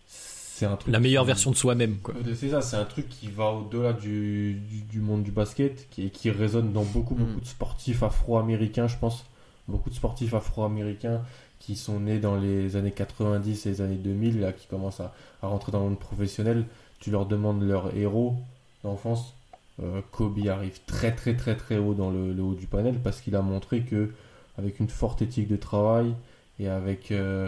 [0.07, 0.91] c'est un truc.
[0.91, 2.13] La meilleure version de soi-même quoi.
[2.35, 4.61] C'est ça, c'est un truc qui va au-delà du,
[4.91, 7.19] du, monde du basket, qui, qui résonne dans beaucoup mm.
[7.19, 9.25] beaucoup de sportifs afro-américains, je pense.
[9.67, 11.21] Beaucoup de sportifs afro-américains
[11.59, 15.13] qui sont nés dans les années 90 et les années 2000, là, qui commencent à,
[15.41, 16.65] rentrer dans le monde professionnel,
[16.99, 18.35] tu leur demandes leur héros
[18.83, 19.35] d'enfance.
[19.81, 23.35] Euh, Kobe arrive très très très très haut dans le, haut du panel parce qu'il
[23.37, 24.11] a montré que
[24.57, 26.13] avec une forte éthique de travail
[26.59, 27.47] et avec euh,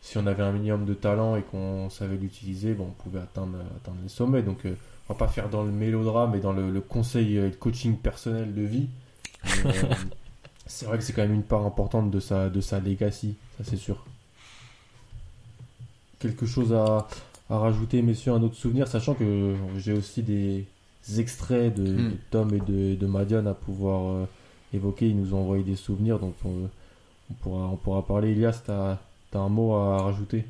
[0.00, 3.58] si on avait un minimum de talent et qu'on savait l'utiliser, bon, on pouvait atteindre,
[3.76, 4.42] atteindre les sommets.
[4.42, 4.76] Donc euh,
[5.08, 7.96] on va pas faire dans le mélodrame et dans le, le conseil et le coaching
[7.96, 8.88] personnel de vie.
[10.66, 13.64] c'est vrai que c'est quand même une part importante de sa, de sa legacy, ça
[13.64, 14.04] c'est sûr.
[16.18, 17.06] Quelque chose à,
[17.50, 20.66] à, rajouter, messieurs, un autre souvenir, sachant que j'ai aussi des
[21.18, 22.16] extraits de, hmm.
[22.30, 24.24] Tom et de, de Madiane à pouvoir euh,
[24.72, 25.08] évoquer.
[25.08, 28.30] Ils nous ont envoyé des souvenirs, donc on, pourra, on pourra parler.
[28.30, 28.98] Elias, tu as,
[29.34, 30.44] un mot à rajouter?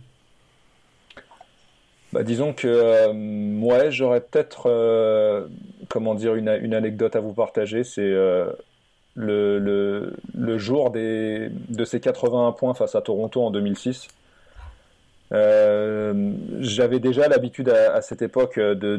[2.12, 5.48] Bah, disons que euh, j'aurais peut-être euh,
[5.88, 7.82] comment dire une, une, anecdote à vous partager.
[7.82, 8.14] C'est
[9.14, 14.08] le, le, le, jour des, de ces 81 points face à Toronto en 2006.
[15.32, 18.96] Euh, J'avais déjà l'habitude à, à, cette époque de, de,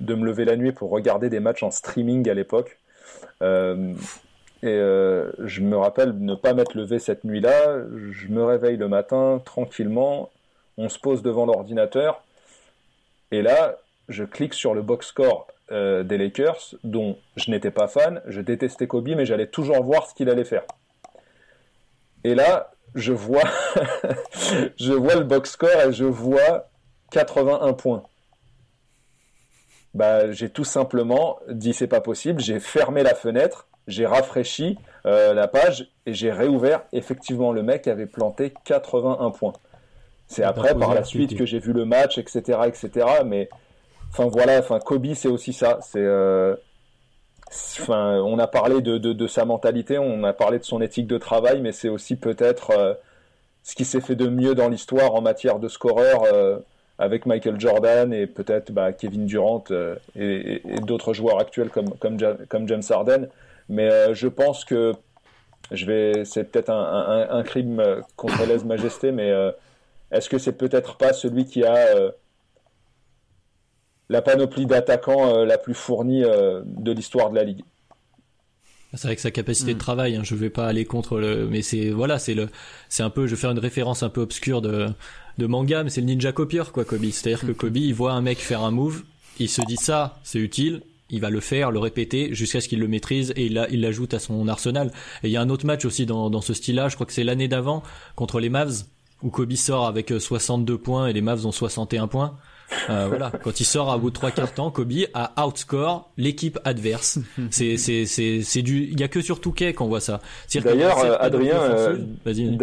[0.00, 2.78] de, me lever la nuit pour regarder des matchs en streaming à l'époque.
[3.42, 3.94] Euh,
[4.62, 7.78] et euh, je me rappelle ne pas m'être levé cette nuit-là.
[8.12, 10.30] Je me réveille le matin tranquillement.
[10.76, 12.22] On se pose devant l'ordinateur.
[13.30, 13.78] Et là,
[14.08, 18.40] je clique sur le box score euh, des Lakers, dont je n'étais pas fan, je
[18.40, 20.64] détestais Kobe, mais j'allais toujours voir ce qu'il allait faire.
[22.24, 23.44] Et là, je vois,
[24.78, 26.68] je vois le box score et je vois
[27.10, 28.02] 81 points.
[29.94, 35.34] Bah, j'ai tout simplement dit c'est pas possible, j'ai fermé la fenêtre, j'ai rafraîchi euh,
[35.34, 36.82] la page et j'ai réouvert.
[36.92, 39.54] Effectivement, le mec avait planté 81 points.
[40.28, 43.06] C'est après, par la suite, que j'ai vu le match, etc., etc.
[43.26, 43.48] Mais
[44.12, 45.78] Enfin voilà, enfin Kobe c'est aussi ça.
[45.82, 46.56] C'est, euh,
[47.50, 51.18] enfin, on a parlé de, de, sa mentalité, on a parlé de son éthique de
[51.18, 52.94] travail, mais c'est aussi peut-être euh,
[53.62, 56.58] ce qui s'est fait de mieux dans l'histoire en matière de scoreur euh,
[56.98, 62.18] avec Michael Jordan et peut-être bah, Kevin Durant euh, et, d'autres joueurs actuels comme, comme,
[62.48, 63.28] comme James Harden.
[63.68, 64.92] Mais je pense que
[65.70, 67.82] je vais, c'est peut-être un, un, un, crime
[68.16, 69.32] contre lèse-majesté, mais
[70.10, 71.86] est-ce que c'est peut-être pas celui qui a
[74.10, 77.62] la panoplie d'attaquants euh, la plus fournie euh, de l'histoire de la ligue.
[78.92, 79.80] C'est avec sa capacité de mm.
[79.80, 80.16] travail.
[80.16, 82.48] Hein, je vais pas aller contre le, mais c'est voilà, c'est le,
[82.88, 84.88] c'est un peu, je vais faire une référence un peu obscure de
[85.38, 87.04] de manga, mais c'est le ninja copieur quoi, Kobe.
[87.04, 89.04] C'est-à-dire que Kobe, il voit un mec faire un move,
[89.38, 92.80] il se dit ça, c'est utile, il va le faire, le répéter jusqu'à ce qu'il
[92.80, 94.90] le maîtrise et il, il l'ajoute à son arsenal.
[95.22, 97.12] Et il y a un autre match aussi dans, dans ce style-là, je crois que
[97.12, 97.84] c'est l'année d'avant
[98.16, 98.82] contre les Mavs
[99.22, 102.36] où Kobe sort avec 62 euh, points et les Mavs ont 61 points.
[102.88, 106.58] Euh, voilà, quand il sort à bout de trois quarts temps, Kobe a outscore l'équipe
[106.64, 107.18] adverse.
[107.50, 110.20] C'est c'est c'est c'est du il y a que sur Touquet qu'on voit ça.
[110.54, 111.96] D'ailleurs euh, Adrien euh,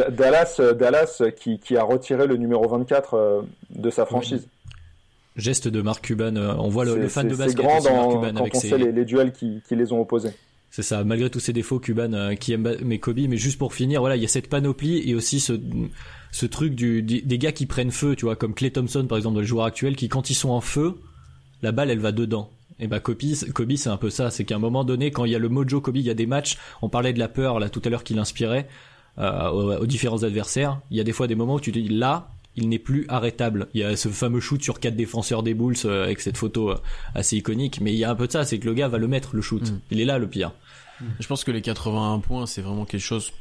[0.10, 4.48] Dallas Dallas qui qui a retiré le numéro 24 de sa franchise.
[5.36, 8.60] Geste de Mark Cuban, on voit le, fan de basket grand dans, Cuban quand on
[8.60, 10.32] sait les, les, duels qui, qui les ont opposés.
[10.72, 14.00] C'est ça, malgré tous ses défauts, Cuban qui aime mais Kobe, mais juste pour finir,
[14.02, 15.54] voilà, il y a cette panoplie et aussi ce
[16.38, 19.40] ce truc du, des gars qui prennent feu, tu vois, comme Clay Thompson par exemple,
[19.40, 20.94] le joueur actuel, qui quand ils sont en feu,
[21.64, 22.52] la balle elle va dedans.
[22.80, 23.18] Et bah Kobe,
[23.56, 25.50] Kobe c'est un peu ça, c'est qu'à un moment donné, quand il y a le
[25.50, 27.90] mojo Kobe, il y a des matchs, on parlait de la peur là tout à
[27.90, 28.68] l'heure qu'il inspirait
[29.18, 30.80] euh, aux, différents adversaires.
[30.92, 33.08] Il y a des fois des moments où tu te dis là, il n'est plus
[33.10, 33.68] arrêtable.
[33.74, 36.70] Il y a ce fameux shoot sur quatre défenseurs des Bulls euh, avec cette photo
[36.70, 36.78] euh,
[37.16, 39.00] assez iconique, mais il y a un peu de ça, c'est que le gars va
[39.00, 39.72] le mettre le shoot.
[39.72, 39.80] Mm.
[39.90, 40.52] Il est là le pire.
[41.20, 43.32] Je pense que les 81 points, c'est vraiment quelque chose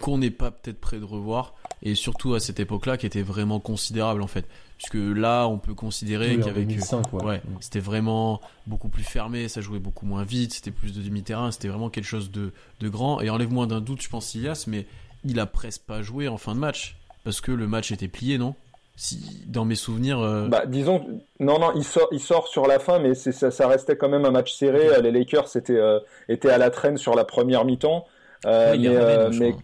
[0.00, 3.60] qu'on n'est pas peut-être prêt de revoir et surtout à cette époque-là qui était vraiment
[3.60, 4.46] considérable en fait
[4.78, 6.68] puisque là on peut considérer qu'avec
[7.12, 11.50] ouais, c'était vraiment beaucoup plus fermé ça jouait beaucoup moins vite c'était plus de demi-terrain
[11.50, 14.64] c'était vraiment quelque chose de, de grand et enlève moins d'un doute je pense Ilias
[14.66, 14.86] mais
[15.24, 18.38] il a presque pas joué en fin de match parce que le match était plié
[18.38, 18.54] non?
[18.98, 20.20] Si, dans mes souvenirs.
[20.20, 21.04] Euh, bah, disons,
[21.38, 24.24] non, non, il sort, il sort sur la fin, mais ça, ça restait quand même
[24.24, 24.88] un match serré.
[25.02, 26.00] Les Lakers étaient, euh,
[26.30, 28.06] étaient à la traîne sur la première mi-temps.
[28.46, 29.54] Euh, mais,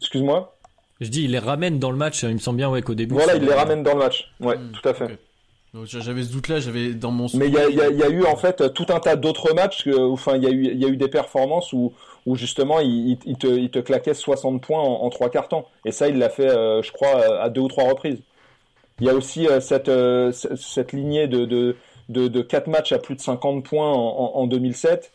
[0.00, 0.54] Excuse-moi
[1.00, 3.14] Je dis, il les ramène dans le match, il me semble bien ouais, qu'au début.
[3.14, 4.32] Voilà, il les ramène dans le match.
[4.40, 5.18] Ouais, hmm, tout à fait.
[5.84, 7.26] J'avais ce doute-là, j'avais dans mon.
[7.34, 10.46] Mais il y, a, eu en fait tout un tas d'autres matchs, enfin il y,
[10.46, 11.92] a eu, y a eu des performances où,
[12.26, 15.68] où justement il, te, il te claquait 60 points en, trois quarts temps.
[15.84, 18.20] Et ça, il l'a fait, euh, je crois, à deux ou trois reprises.
[19.00, 21.76] Il y a aussi euh, cette, euh, cette lignée de, de,
[22.08, 25.12] de, de, quatre matchs à plus de 50 points en, en 2007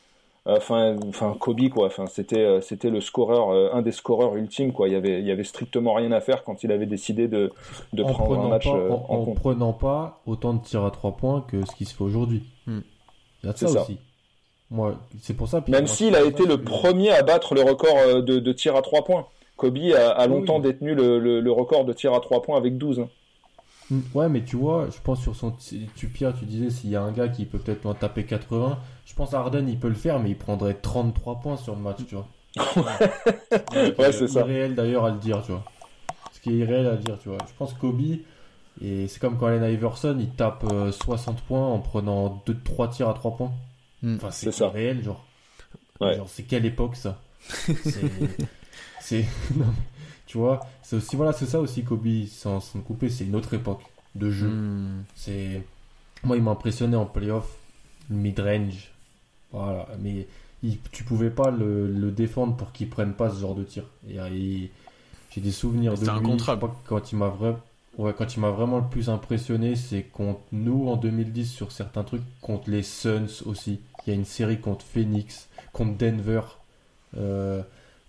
[0.58, 1.88] enfin enfin Kobe quoi.
[1.88, 4.88] Enfin c'était euh, c'était le scoreur euh, un des scoreurs ultimes quoi.
[4.88, 7.52] Il y avait il y avait strictement rien à faire quand il avait décidé de,
[7.94, 11.46] de prendre un match euh, en, en, prenant pas autant de tirs à trois points
[11.48, 12.44] que ce qui se fait aujourd'hui.
[12.68, 12.80] Hmm.
[13.44, 13.98] a ça, aussi.
[14.70, 18.40] Moi c'est pour ça même s'il a été le premier à battre le record de,
[18.40, 19.28] de tirs à trois points.
[19.56, 23.06] Kobe a, longtemps détenu le, le, record de tirs à trois points avec 12 Mm.
[24.14, 25.52] Ouais, mais tu vois, je pense sur son.
[25.96, 28.78] Tu, Pierre, tu disais s'il y a un gars qui peut peut-être en taper 80,
[29.06, 31.98] je pense Arden il peut le faire, mais il prendrait 33 points sur le match,
[32.08, 32.28] tu vois.
[32.58, 34.28] ouais, c'est ça.
[34.28, 35.64] C'est irréel d'ailleurs à le dire, tu vois.
[36.32, 37.40] Ce qui est irréel à le dire, tu vois.
[37.48, 38.02] Je pense Kobe,
[38.82, 43.10] et c'est comme quand Allen Iverson, il tape 60 euh, points en prenant 2-3 tirs
[43.10, 43.52] à 3 points.
[44.04, 44.16] Mm.
[44.16, 45.26] Enfin, c'est irréel, genre.
[46.00, 46.16] Ouais.
[46.16, 47.20] Genre, c'est quelle époque ça?
[49.02, 49.26] C'est.
[50.30, 53.52] Tu vois, c'est aussi voilà, c'est ça aussi Kobe sans, sans couper, c'est une autre
[53.56, 53.82] époque
[54.14, 54.48] de jeu.
[54.48, 55.04] Hmm.
[55.16, 55.64] C'est
[56.24, 57.52] moi il m'a impressionné en playoff
[58.12, 58.92] mid-range.
[59.52, 60.28] Voilà, mais
[60.92, 63.86] tu pouvais pas le, le défendre pour qu'il prenne pas ce genre de tir.
[64.08, 64.70] Et,
[65.32, 66.10] j'ai des souvenirs de lui.
[66.10, 66.22] Un
[66.86, 67.60] quand il m'a vraiment
[67.98, 72.04] Ouais, quand il m'a vraiment le plus impressionné, c'est contre nous en 2010 sur certains
[72.04, 73.82] trucs, contre les Suns aussi.
[74.06, 76.42] Il y a une série contre Phoenix, contre Denver.
[77.18, 77.62] Euh,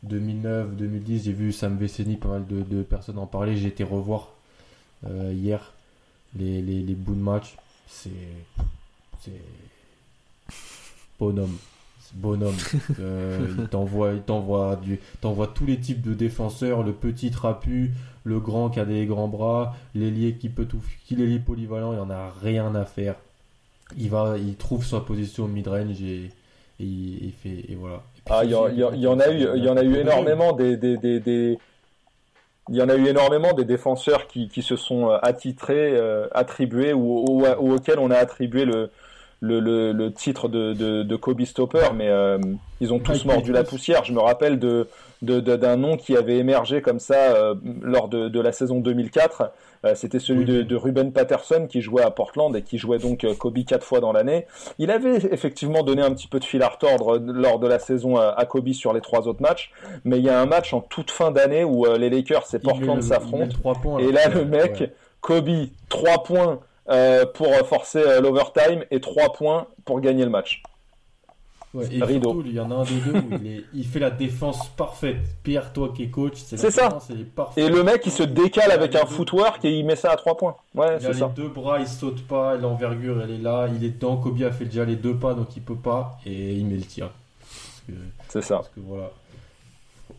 [0.02, 3.56] 2009, 2010, j'ai vu Sam Veceni, pas mal de, personnes en parler.
[3.56, 4.30] J'ai été revoir
[5.06, 5.72] euh, hier
[6.36, 7.56] les, les, les bouts de match.
[7.86, 8.10] C'est.
[9.22, 9.32] C'est.
[11.18, 11.56] Bonhomme.
[12.14, 12.56] Bonhomme.
[12.98, 17.92] euh, il t'envoie, il t'envoie du, t'envoie tous les types de défenseurs, le petit trapu,
[18.24, 22.00] le grand qui a des grands bras, l'ailier qui peut tout, qui l'ailier polyvalent, il
[22.00, 23.16] en a rien à faire.
[23.96, 26.30] Il va, il trouve sa position mid-range et,
[26.80, 28.02] et il fait, et voilà.
[28.30, 28.64] Ah, il y, en
[29.18, 30.78] a eu, y en a eu énormément des,
[32.68, 36.28] il y en a eu énormément des défenseurs qui, qui se sont euh, attitrés, euh,
[36.32, 38.90] attribués ou, auxquels on a attribué le,
[39.40, 42.38] le, le, le titre de, de, de Kobe Stopper, mais euh,
[42.80, 44.04] ils ont tous mordu la poussière.
[44.04, 44.86] Je me rappelle de
[45.22, 48.80] d'un de, d'un nom qui avait émergé comme ça euh, lors de, de la saison
[48.80, 49.52] 2004.
[49.84, 53.24] Euh, C'était celui de, de Ruben Patterson qui jouait à Portland et qui jouait donc
[53.24, 54.46] euh, Kobe quatre fois dans l'année.
[54.78, 58.16] Il avait effectivement donné un petit peu de fil à retordre lors de la saison
[58.16, 59.72] à, Kobe sur les trois autres matchs,
[60.04, 62.58] mais il y a un match en toute fin d'année où euh, les Lakers et
[62.58, 63.56] Portland s'affrontent.
[63.98, 64.92] Et là, le mec, ouais.
[65.20, 65.50] Kobe,
[65.88, 70.62] 3 points euh, pour forcer euh, l'overtime et 3 points pour gagner le match.
[71.72, 72.32] Ouais, et Rideau.
[72.32, 74.68] Surtout, il y en a un des deux où il, est, il fait la défense
[74.70, 75.18] parfaite.
[75.44, 76.98] Pierre, toi qui es coach, c'est ça.
[77.56, 80.36] Et le mec, il se décale avec un footwork et il met ça à 3
[80.36, 80.56] points.
[80.74, 83.90] Ouais, il a les deux bras, il saute pas, l'envergure, elle est là, il est
[83.90, 84.16] dedans.
[84.16, 86.82] Kobe a fait déjà les deux pas, donc il peut pas, et il met le
[86.82, 87.10] tir.
[88.28, 88.56] C'est ça.
[88.56, 89.10] Parce que voilà.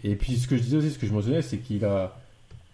[0.03, 2.13] Et puis ce que je disais aussi, ce que je mentionnais, c'est qu'il a,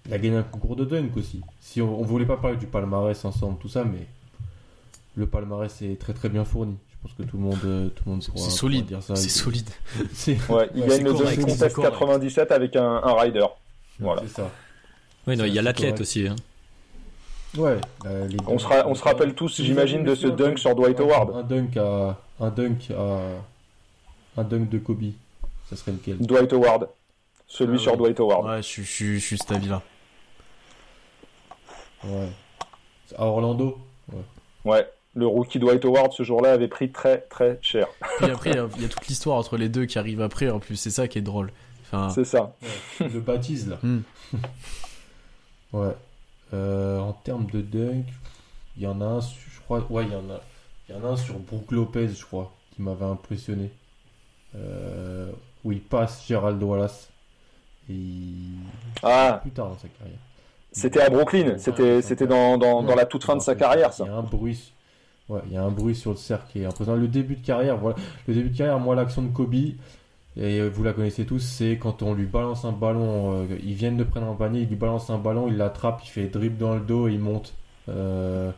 [0.07, 1.41] il a gagné un concours de dunk aussi.
[1.59, 4.07] Si on, on voulait pas parler du palmarès ensemble, tout ça, mais
[5.15, 6.77] le palmarès est très très bien fourni.
[6.91, 8.97] Je pense que tout le monde, euh, tout le monde C'est solide.
[9.15, 9.69] C'est solide.
[10.49, 13.45] Ouais, il gagne le dunk contest 97 avec un, un rider.
[13.99, 14.21] Voilà.
[14.23, 14.51] C'est ça.
[15.27, 16.27] Oui, non, il y a l'athlète aussi.
[16.27, 16.35] Hein.
[17.57, 17.77] Ouais.
[18.05, 21.35] Euh, on, se on se rappelle tous, j'imagine, de ce dunk sur Dwight Howard.
[21.35, 23.19] Un dunk à, un dunk à,
[24.39, 25.11] un dunk de Kobe.
[25.69, 26.87] Ça serait lequel Dwight Howard.
[27.47, 27.97] Celui Ah sur ouais.
[27.97, 28.45] Dwight Howard.
[28.45, 29.81] Ouais, je suis, je suis, je suis cet avis-là.
[32.03, 32.29] Ouais.
[33.17, 33.77] À Orlando
[34.65, 34.87] Ouais.
[35.15, 37.87] Le rookie Dwight Howard ce jour-là avait pris très très cher.
[38.17, 40.21] Puis après, il y a- il y, a toute l'histoire entre les deux qui arrive
[40.21, 40.49] après.
[40.49, 41.51] En plus, c'est ça qui est drôle.
[41.83, 42.53] Enfin, C'est ça.
[42.99, 43.07] ouais.
[43.09, 43.77] Le baptise là.
[43.81, 44.01] Hmm.
[45.73, 45.95] ouais.
[46.53, 48.05] Euh, en termes de dunk,
[48.77, 49.85] il y en a un, sur- je crois.
[49.89, 50.39] Ouais, il y en a.
[50.89, 53.71] Il y en a un sur Brook Lopez, je crois, qui m'avait impressionné.
[54.55, 55.31] Euh,
[55.63, 57.09] où il passe Gerald Wallace.
[57.89, 58.57] Et il...
[59.03, 60.17] Ah, plus tard dans sa carrière.
[60.78, 61.57] C'était à Brooklyn.
[61.57, 64.05] C'était c'était dans, dans, dans la toute fin de sa carrière, ça.
[64.05, 64.73] Il y a un bruit.
[65.30, 66.97] Ouais, il y a un bruit sur le cercle qui est impressionnant.
[66.97, 67.97] Le début de carrière, voilà.
[68.28, 69.75] Le début de carrière, moi, l'action de Kobe, et
[70.38, 73.97] euh, vous la connaissez tous, c'est quand on lui balance un ballon, euh, ils viennent
[73.97, 76.75] de prendre un panier, il lui balance un ballon, il l'attrape, il fait dribble dans
[76.75, 77.53] le dos et il monte.
[77.89, 78.51] Euh,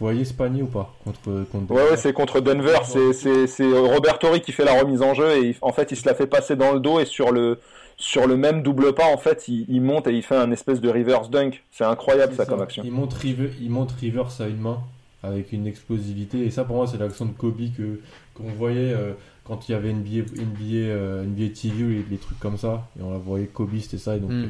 [0.00, 2.78] vous voyez ce panier ou pas contre, contre Ouais, ouais, c'est contre Denver.
[2.84, 5.90] C'est- C'est c'est Robert Torrey qui fait la remise en jeu et il- en fait,
[5.90, 7.58] il se la fait passer dans le dos et sur le
[7.98, 10.80] sur le même double pas, en fait, il, il monte et il fait un espèce
[10.80, 11.62] de reverse dunk.
[11.72, 12.82] C'est incroyable ça, comme action.
[12.84, 14.78] Il monte, river, il monte Rivers à une main
[15.22, 16.44] avec une explosivité.
[16.46, 18.00] Et ça, pour moi, c'est l'action de Kobe que
[18.34, 19.12] qu'on voyait euh,
[19.44, 22.86] quand il y avait NBA, NBA, euh, NBA TV ou les, les trucs comme ça.
[22.98, 24.16] Et on la voyait Kobe, c'était ça.
[24.16, 24.44] Et donc, Mm.
[24.44, 24.48] euh,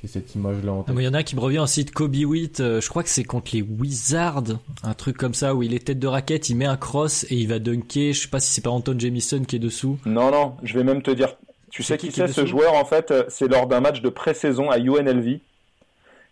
[0.00, 0.96] j'ai cette image-là en Ah, tête.
[0.98, 3.08] Il y en a qui me revient aussi de Kobe Witt, euh, je crois que
[3.10, 6.56] c'est contre les Wizards, un truc comme ça où il est tête de raquette, il
[6.56, 9.44] met un cross et il va dunker, je sais pas si c'est pas Anton Jamison
[9.44, 9.98] qui est dessous.
[10.06, 11.36] Non, non, je vais même te dire.
[11.72, 13.80] Tu sais qui qui qui est c'est ce joueur en fait euh, C'est lors d'un
[13.80, 15.40] match de pré-saison à UNLV.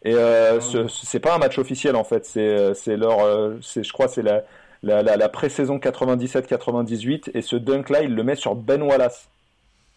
[0.03, 2.25] Et euh, Ah ce- c'est pas un match officiel en fait.
[2.25, 4.43] C'est c'est leur, euh, c'est je crois c'est la
[4.83, 9.29] la, la, la pré-saison 97-98 et ce dunk là il le met sur Ben Wallace.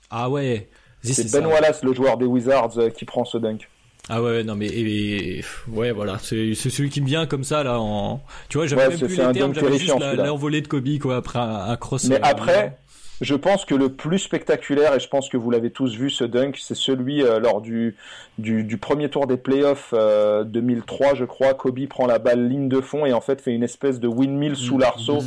[0.10, 0.68] Ah ouais,
[1.04, 1.48] C'est Ben ça.
[1.48, 3.70] Wallace le joueur des Wizards euh, qui prend ce dunk.
[4.10, 7.64] Ah ouais, non mais et- et- ouais voilà, c'est celui qui me vient comme ça
[7.64, 10.68] là en tu vois, j'avais Ouais, même plus les termes, j'avais juste la- l'envolée de
[10.68, 12.04] Kobe quoi après un, un cross.
[12.10, 12.78] Mais après,
[13.24, 16.24] je pense que le plus spectaculaire, et je pense que vous l'avez tous vu ce
[16.24, 17.96] dunk, c'est celui euh, lors du,
[18.38, 21.54] du, du premier tour des playoffs euh, 2003, je crois.
[21.54, 24.56] Kobe prend la balle ligne de fond et en fait fait une espèce de windmill
[24.56, 25.20] sous l'arceau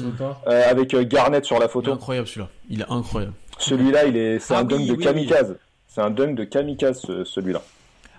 [0.46, 1.92] euh, avec euh, Garnett sur la il est photo.
[1.92, 2.48] incroyable celui-là.
[2.70, 3.32] Il est incroyable.
[3.58, 5.04] Celui-là, il est, c'est Ah un oui, dunk de oui, oui.
[5.04, 5.56] kamikaze.
[5.88, 7.62] C'est un dunk de kamikaze, ce- celui-là.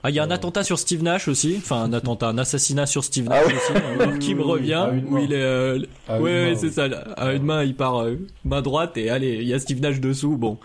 [0.03, 2.85] Ah, il y a un attentat sur Steve Nash aussi, enfin un attentat, un assassinat
[2.85, 3.53] sur Steve Nash Ah oui.
[3.55, 5.79] aussi, euh, qui me Oui, oui, revient où il est euh,
[6.09, 6.71] ouais, ouais, c'est oui.
[6.73, 6.83] ça.
[7.17, 9.99] À une main, il part euh, main droite et allez, il y a Steve Nash
[9.99, 10.37] dessous.
[10.37, 10.57] Bon,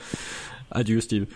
[0.70, 1.26] adieu Steve.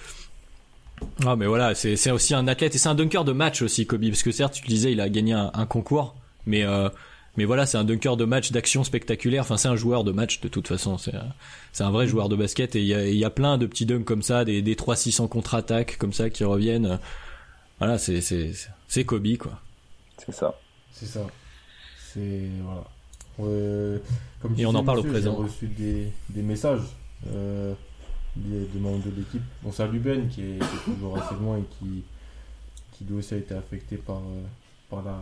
[1.27, 4.07] Ah mais voilà, c'est aussi un athlète et c'est un dunker de match aussi Kobe
[4.09, 6.15] parce que certes tu le disais il a gagné un, un concours
[6.47, 6.89] mais euh,
[7.37, 10.41] mais voilà c'est un dunker de match d'action spectaculaire enfin c'est un joueur de match
[10.41, 11.35] de toute façon c'est un-
[11.73, 13.67] c'est un vrai joueur de basket et il y a, il y a plein de
[13.67, 16.99] petits dunks comme ça des des 3 600 contre-attaques comme ça qui reviennent
[17.79, 18.53] voilà c'est c'est
[18.89, 19.61] c'est Kobe quoi
[20.19, 20.55] C'est ça.
[20.93, 21.27] C'est ça.
[22.13, 22.49] C'est.
[22.63, 22.85] Voilà.
[23.39, 24.01] Ouais,
[24.41, 25.37] comme Et on disait en parle au présent.
[25.37, 26.81] J'ai reçu des, des messages
[27.29, 27.75] euh,
[28.35, 29.43] des, des membres de l'équipe.
[29.65, 32.03] On salue Ben qui est, qui est toujours assez loin et qui,
[32.93, 34.43] qui lui aussi a été affecté par, euh,
[34.89, 35.19] par la,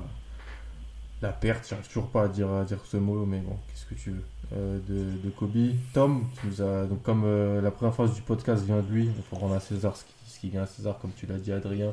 [1.23, 1.67] la perte.
[1.69, 4.25] J'arrive toujours pas à dire, à dire ce mot, mais bon, qu'est-ce que tu veux.
[4.53, 5.57] euh, de, de Kobe.
[5.93, 6.85] Tom, qui nous a.
[6.87, 9.61] Donc, comme euh, la première phrase du podcast vient de lui, il faut rendre à
[9.61, 11.91] César ce qui, ce qui vient à César, comme tu l'as dit, Adrien.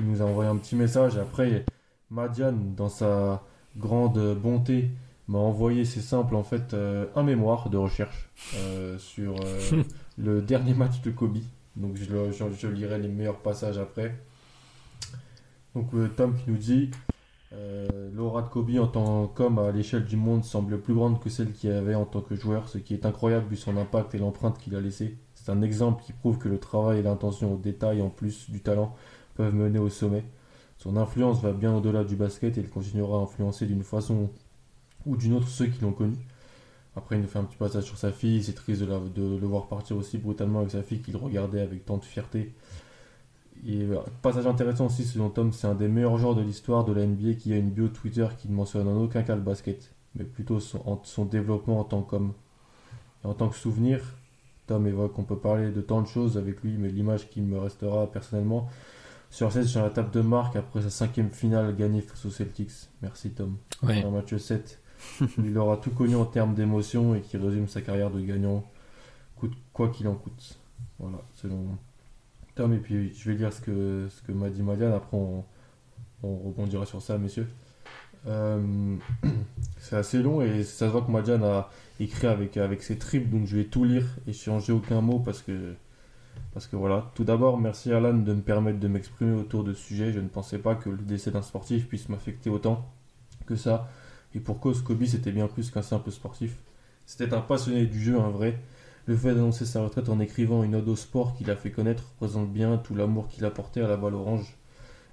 [0.00, 1.16] Il nous a envoyé un petit message.
[1.16, 1.64] Et après,
[2.10, 3.42] Madiane, dans sa
[3.76, 4.90] grande bonté,
[5.28, 9.82] m'a envoyé, c'est simple, en fait, euh, un mémoire de recherche euh, sur euh,
[10.18, 11.38] le dernier match de Kobe.
[11.76, 14.14] Donc, je, le- je, je lirai les meilleurs passages après.
[15.74, 16.90] Donc, Tom qui nous dit
[18.14, 21.52] L'aura de Kobe en tant qu'homme à l'échelle du monde semble plus grande que celle
[21.52, 24.58] qu'il avait en tant que joueur, ce qui est incroyable vu son impact et l'empreinte
[24.58, 25.16] qu'il a laissé.
[25.34, 28.60] C'est un exemple qui prouve que le travail et l'intention au détail, en plus du
[28.60, 28.94] talent,
[29.38, 30.24] peuvent mener au sommet.
[30.78, 34.28] Son influence va bien au-delà du basket et il continuera à influencer d'une façon
[35.06, 36.16] ou d'une autre ceux qui l'ont connu.
[36.96, 38.42] Après, il nous fait un petit passage sur sa fille.
[38.42, 41.98] C'est triste de, le voir partir aussi brutalement avec sa fille qu'il regardait avec tant
[41.98, 42.52] de fierté.
[43.66, 43.86] Et
[44.22, 47.34] passage intéressant aussi, selon Tom, c'est un des meilleurs joueurs de l'histoire de la NBA
[47.34, 50.58] qui a une bio Twitter qui ne mentionne en aucun cas le basket, mais plutôt
[50.58, 52.32] son, son développement en tant qu'homme.
[53.24, 54.00] Et en tant que souvenir,
[54.66, 57.58] Tom évoque qu'on peut parler de tant de choses avec lui, mais l'image qui me
[57.58, 58.68] restera personnellement
[59.30, 62.72] sur 16 sur la table de marque après sa cinquième finale gagnée face aux Celtics.
[63.02, 64.02] Merci Tom Ouais.
[64.04, 64.80] un match 7
[65.20, 68.64] où il aura tout connu en termes d'émotion et qui résume sa carrière de gagnant
[69.36, 70.58] coûte quoi qu'il en coûte.
[70.98, 71.66] Voilà, selon
[72.54, 72.72] Tom.
[72.72, 75.44] Et puis je vais lire ce que, ce que m'a dit Madiane, après on,
[76.22, 77.46] on rebondira sur ça, messieurs.
[78.26, 78.96] Euh,
[79.78, 81.70] c'est assez long et ça se voit que Madiane a
[82.00, 85.40] écrit avec, avec ses tripes, donc je vais tout lire et changer aucun mot parce
[85.42, 85.74] que,
[86.58, 87.12] parce que voilà.
[87.14, 90.12] Tout d'abord, merci Alan de me permettre de m'exprimer autour de ce sujet.
[90.12, 92.84] Je ne pensais pas que le décès d'un sportif puisse m'affecter autant
[93.46, 93.88] que ça.
[94.34, 96.56] Et pour cause, Kobe c'était bien plus qu'un simple sportif.
[97.06, 98.58] C'était un passionné du jeu, un vrai.
[99.06, 102.02] Le fait d'annoncer sa retraite en écrivant une ode au sport qu'il a fait connaître
[102.14, 104.56] représente bien tout l'amour qu'il a porté à la balle orange,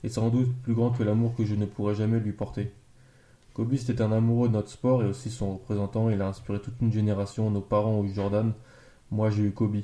[0.03, 2.71] et sans doute plus grand que l'amour que je ne pourrais jamais lui porter.
[3.53, 6.81] Kobe c'était un amoureux de notre sport et aussi son représentant, il a inspiré toute
[6.81, 8.51] une génération, nos parents ont eu Jordan,
[9.11, 9.83] moi j'ai eu Kobe,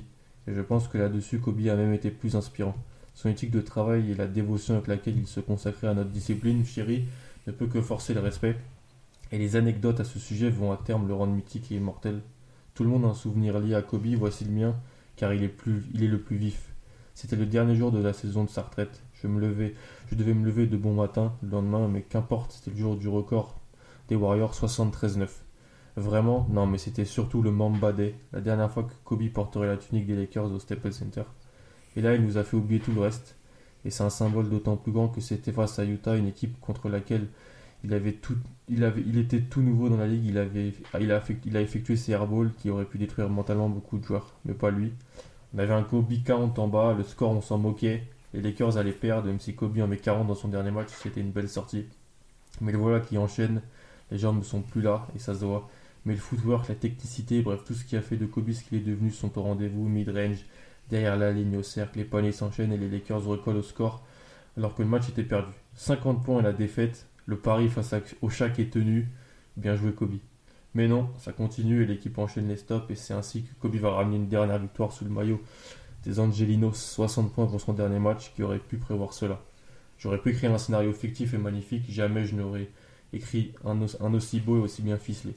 [0.53, 2.75] je pense que là-dessus Kobe a même été plus inspirant.
[3.13, 6.65] Son éthique de travail et la dévotion avec laquelle il se consacrait à notre discipline
[6.65, 7.05] chérie
[7.47, 8.55] ne peut que forcer le respect,
[9.31, 12.21] et les anecdotes à ce sujet vont à terme le rendre mythique et immortel.
[12.73, 14.75] Tout le monde a un souvenir lié à Kobe, voici le mien,
[15.15, 16.73] car il est, plus, il est le plus vif.
[17.13, 19.01] C'était le dernier jour de la saison de sa retraite.
[19.13, 19.75] Je me levais,
[20.09, 23.07] je devais me lever de bon matin le lendemain, mais qu'importe, c'était le jour du
[23.07, 23.59] record
[24.07, 25.27] des Warriors 73-9.
[26.01, 29.77] Vraiment, non, mais c'était surtout le Mamba Day, la dernière fois que Kobe porterait la
[29.77, 31.23] tunique des Lakers au Staples Center.
[31.95, 33.35] Et là, il nous a fait oublier tout le reste.
[33.85, 36.89] Et c'est un symbole d'autant plus grand que c'était face à Utah, une équipe contre
[36.89, 37.27] laquelle
[37.83, 38.35] il avait tout,
[38.67, 40.25] il était tout nouveau dans la ligue.
[40.25, 44.53] Il avait, a effectué ses airballs qui auraient pu détruire mentalement beaucoup de joueurs, mais
[44.53, 44.93] pas lui.
[45.53, 48.07] On avait un Kobe 40 en bas, le score on s'en moquait.
[48.33, 51.21] Les Lakers allaient perdre, même si Kobe en met 40 dans son dernier match, c'était
[51.21, 51.85] une belle sortie.
[52.59, 53.61] Mais le voilà qui enchaîne,
[54.09, 55.69] les jambes ne sont plus là et ça se voit.
[56.05, 58.77] Mais le footwork, la technicité, bref, tout ce qui a fait de Kobe ce qu'il
[58.77, 60.45] est devenu sont au rendez-vous, mid-range,
[60.89, 64.03] derrière la ligne au cercle, les paniers s'enchaînent et les Lakers recollent au score
[64.57, 65.53] alors que le match était perdu.
[65.75, 69.07] 50 points et la défaite, le pari face au Shaq est tenu,
[69.57, 70.17] bien joué Kobe.
[70.73, 73.91] Mais non, ça continue et l'équipe enchaîne les stops et c'est ainsi que Kobe va
[73.91, 75.41] ramener une dernière victoire sous le maillot
[76.03, 79.39] des Angelinos, 60 points pour son dernier match, qui aurait pu prévoir cela.
[79.99, 82.69] J'aurais pu écrire un scénario fictif et magnifique, jamais je n'aurais
[83.13, 83.79] écrit un
[84.13, 85.35] aussi beau et aussi bien ficelé.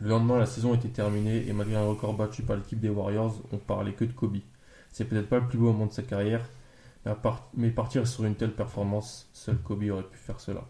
[0.00, 3.36] Le lendemain, la saison était terminée et malgré un record battu par l'équipe des Warriors,
[3.52, 4.38] on parlait que de Kobe.
[4.92, 6.44] C'est peut-être pas le plus beau moment de sa carrière,
[7.04, 10.62] mais, à part- mais partir sur une telle performance, seul Kobe aurait pu faire cela.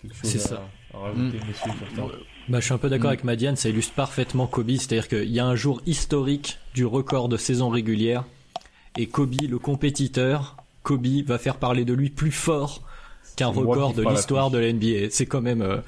[0.00, 0.68] Quelque chose C'est à, ça.
[0.94, 2.02] à rajouter, messieurs, sur ça
[2.48, 3.14] Bah, je suis un peu d'accord Mm.
[3.14, 7.28] avec Madiane, ça illustre parfaitement Kobe, c'est-à-dire qu'il y a un jour historique du record
[7.28, 8.24] de saison régulière,
[8.96, 12.82] et Kobe, le compétiteur, Kobe va faire parler de lui plus fort
[13.36, 15.10] qu'un record de l'histoire de la NBA.
[15.10, 15.78] C'est quand même, euh,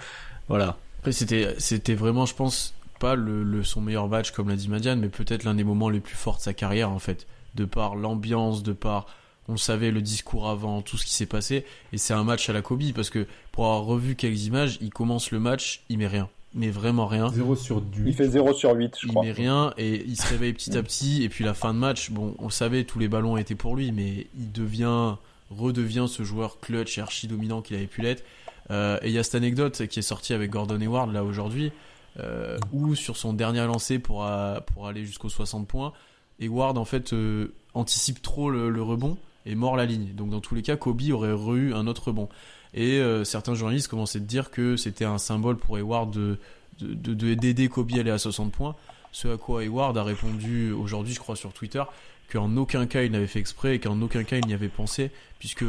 [0.49, 0.76] voilà.
[0.99, 4.69] Après, c'était, c'était vraiment, je pense, pas le, le- son meilleur match, comme l'a dit
[4.69, 7.27] Madiane, mais peut-être l'un des moments les plus forts de sa carrière, en fait.
[7.55, 9.07] De par l'ambiance, de par,
[9.49, 11.65] on savait, le discours avant, tout ce qui s'est passé.
[11.93, 14.91] Et c'est un match à la Kobe, parce que pour avoir revu quelques images, il
[14.91, 16.29] commence le match, il met rien.
[16.55, 17.29] Mais vraiment rien.
[17.31, 18.03] 0 sur 8.
[18.07, 19.23] Il fait 0 sur 8, je Il crois.
[19.25, 21.23] met rien et il se réveille petit à petit.
[21.23, 23.77] Et puis la fin de match, bon, on le savait, tous les ballons étaient pour
[23.77, 25.17] lui, mais il devient,
[25.51, 28.25] redevient ce joueur clutch et archi dominant qu'il avait pu l'être.
[28.71, 31.73] Euh, et il y a cette anecdote qui est sortie avec Gordon Hayward là aujourd'hui,
[32.19, 35.93] euh, où sur son dernier lancé pour, euh, pour aller jusqu'aux 60 points,
[36.41, 39.16] Hayward en fait euh, anticipe trop le, rebond
[39.47, 40.14] et mord la ligne.
[40.14, 42.29] Donc dans tous les cas, Kobe aurait eu un autre rebond.
[42.75, 46.39] Et certains journalistes commençaient à dire que c'était un symbole pour Hayward de
[46.81, 48.77] de- de- de- d'aider Kobe à aller à 60 points.
[49.11, 51.83] Ce à quoi Hayward a répondu aujourd'hui, je crois, sur Twitter,
[52.31, 55.11] qu'en aucun cas il n'avait fait exprès et qu'en aucun cas il n'y avait pensé,
[55.39, 55.64] puisque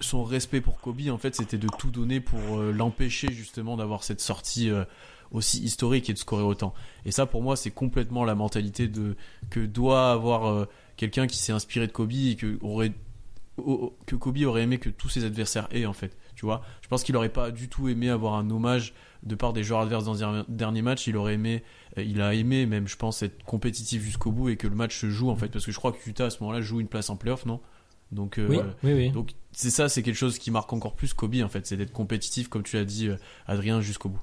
[0.00, 4.04] son respect pour Kobe, en fait, c'était de tout donner pour euh, l'empêcher justement d'avoir
[4.04, 4.84] cette sortie euh,
[5.30, 6.74] aussi historique et de scorer autant.
[7.04, 9.16] Et ça, pour moi, c'est complètement la mentalité de
[9.50, 10.66] que doit avoir euh,
[10.96, 12.92] quelqu'un qui s'est inspiré de Kobe et que aurait
[13.58, 16.16] au- que Kobe aurait aimé que tous ses adversaires aient en fait.
[16.34, 18.92] Tu vois, je pense qu'il aurait pas du tout aimé avoir un hommage
[19.22, 21.06] de part des joueurs adverses dans le dernier match.
[21.06, 21.62] Il aurait aimé,
[21.96, 25.08] il a aimé même, je pense, être compétitif jusqu'au bout et que le match se
[25.08, 27.08] joue en fait, parce que je crois que Utah à ce moment-là joue une place
[27.08, 27.60] en playoff, non?
[28.12, 29.10] Donc, oui, oui, oui.
[29.10, 31.92] donc c'est ça, c'est quelque chose qui marque encore plus Kobe en fait, c'est d'être
[31.92, 33.08] compétitif, comme tu l'as dit,
[33.46, 34.20] Adrien, jusqu'au bout.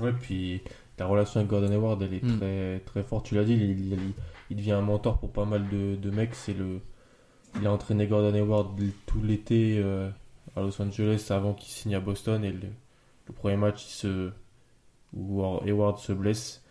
[0.00, 0.60] Ouais, puis
[0.98, 2.36] la relation avec Gordon Hayward, elle est Mm.
[2.38, 3.26] très, très forte.
[3.26, 4.12] Tu l'as dit, il, il-
[4.50, 6.34] il devient un mentor pour pas mal de, de mecs.
[6.34, 6.80] C'est le,
[7.60, 10.08] il a entraîné Gordon Hayward tout l'été euh,
[10.54, 12.44] à Los Angeles avant qu'il signe à Boston.
[12.44, 12.60] Et le,
[13.26, 14.30] le premier match il se,
[15.14, 16.62] où Hayward se blesse,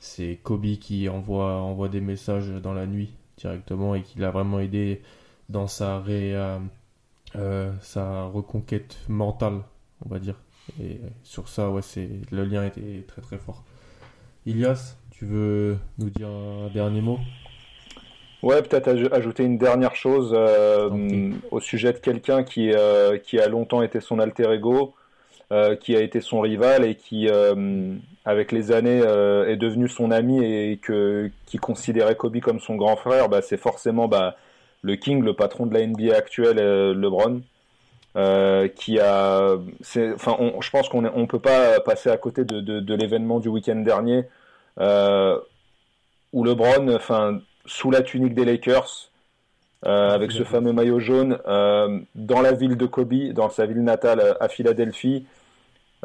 [0.00, 4.60] c'est Kobe qui envoie, envoie des messages dans la nuit directement et qui l'a vraiment
[4.60, 5.02] aidé
[5.48, 6.58] dans sa, ré, euh,
[7.36, 9.60] euh, sa reconquête mentale,
[10.04, 10.36] on va dire.
[10.80, 13.62] Et sur ça, ouais, c'est le lien était très très fort.
[14.46, 17.18] Ilias, tu veux nous dire un dernier mot?
[18.42, 23.38] Ouais, peut-être aj- ajouter une dernière chose euh, au sujet de quelqu'un qui, euh, qui
[23.38, 24.94] a longtemps été son alter ego,
[25.52, 27.94] euh, qui a été son rival et qui, euh,
[28.24, 30.80] avec les années, euh, est devenu son ami et
[31.46, 33.28] qui considérait Kobe comme son grand frère.
[33.28, 34.34] Bah, c'est forcément bah,
[34.82, 37.42] le King, le patron de la NBA actuelle, LeBron.
[38.74, 39.56] qui a,
[40.14, 44.24] enfin, je pense qu'on on peut pas passer à côté de, l'événement du week-end dernier
[46.32, 49.10] où LeBron, enfin, sous la tunique des Lakers,
[49.82, 54.48] avec ce fameux maillot jaune, dans la ville de Kobe, dans sa ville natale à
[54.48, 55.24] Philadelphie,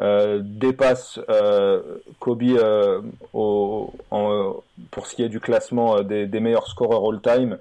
[0.00, 1.80] euh, dépasse euh,
[2.18, 3.02] Kobe euh,
[3.34, 7.58] en- pour ce qui est du classement des, meilleurs scoreurs all-time.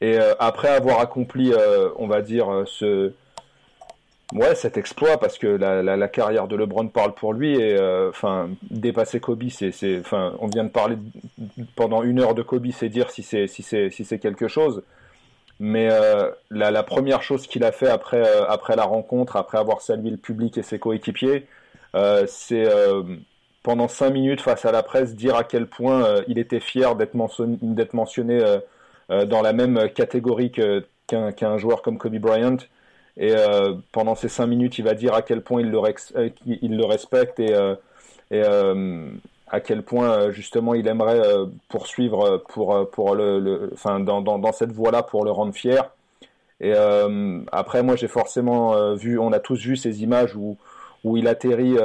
[0.00, 1.52] Et après avoir accompli,
[1.96, 3.12] on va dire, ce,
[4.32, 7.76] ouais, cet exploit, parce que la, la, carrière de LeBron parle pour lui, et
[8.08, 10.96] enfin, dépasser Kobe, c'est, enfin, on vient de parler
[11.74, 14.84] pendant une heure de Kobe, c'est dire si c'est, si c'est, si c'est quelque chose.
[15.60, 19.80] Mais euh, la, première chose qu'il a fait après, euh, après la rencontre, après avoir
[19.80, 21.46] salué le public et ses coéquipiers,
[21.96, 22.68] euh, c'est
[23.62, 27.14] pendant cinq minutes face à la presse dire à quel point il était fier d'être
[27.14, 28.38] mentionné,
[29.08, 32.58] dans la même catégorie qu'un, joueur comme Kobe Bryant.
[33.16, 33.34] Et
[33.92, 37.52] pendant ces cinq minutes, il va dire à quel point il le, respecte et,
[38.30, 38.42] et
[39.50, 44.38] à quel point euh, justement il aimerait euh, poursuivre euh, pour, pour le, dans, dans,
[44.38, 45.90] dans cette voie-là pour le rendre fier.
[46.60, 46.72] Et
[47.52, 50.56] après, moi, j'ai forcément vu, on a tous vu ces images où,
[51.04, 51.76] où il atterrit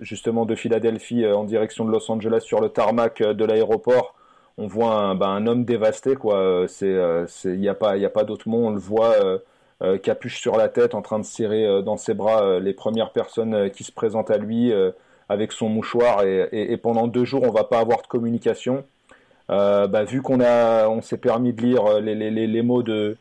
[0.00, 4.14] justement de Philadelphie en direction de Los Angeles sur le tarmac de l'aéroport.
[4.56, 6.64] On voit un, bah, homme dévasté, quoi.
[6.66, 6.98] C'est,
[7.44, 8.68] il n'y a pas, y a pas d'autre mot.
[8.68, 9.16] On le voit
[9.82, 13.68] euh, capuche sur la tête, en train de serrer dans ses bras les premières personnes
[13.68, 14.72] qui se présentent à lui
[15.28, 16.24] avec son mouchoir.
[16.24, 18.84] Et, pendant deux jours, on va pas avoir de communication.
[19.50, 23.16] Euh, bah, vu qu'on a, on s'est permis de lire euh, les, mots de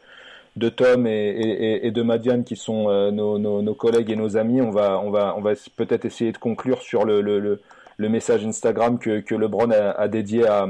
[0.57, 4.99] de Tom et, de Madiane qui sont euh, nos, collègues et nos amis, on va,
[4.99, 7.59] on va, on va peut-être essayer de conclure sur le,
[7.97, 10.67] message Instagram que, que LeBron a, dédié à,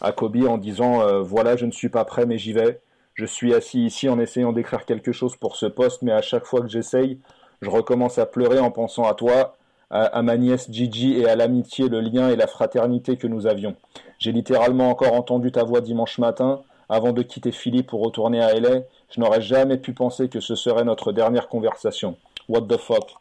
[0.00, 2.78] à Kobe en disant voilà je ne suis pas prêt mais j'y vais.
[3.14, 6.44] Je suis assis ici en essayant d'écrire quelque chose pour ce poste mais à chaque
[6.44, 7.18] fois que j'essaye
[7.62, 9.56] je recommence à pleurer en pensant à toi,
[9.92, 13.46] à, à ma nièce Gigi et à l'amitié, le lien et la fraternité que nous
[13.46, 13.76] avions.
[14.18, 16.62] J'ai littéralement encore entendu ta voix dimanche matin
[16.92, 20.54] avant de quitter Philly pour retourner à LA, je n'aurais jamais pu penser que ce
[20.54, 22.16] serait notre dernière conversation.
[22.50, 23.14] What the fuck?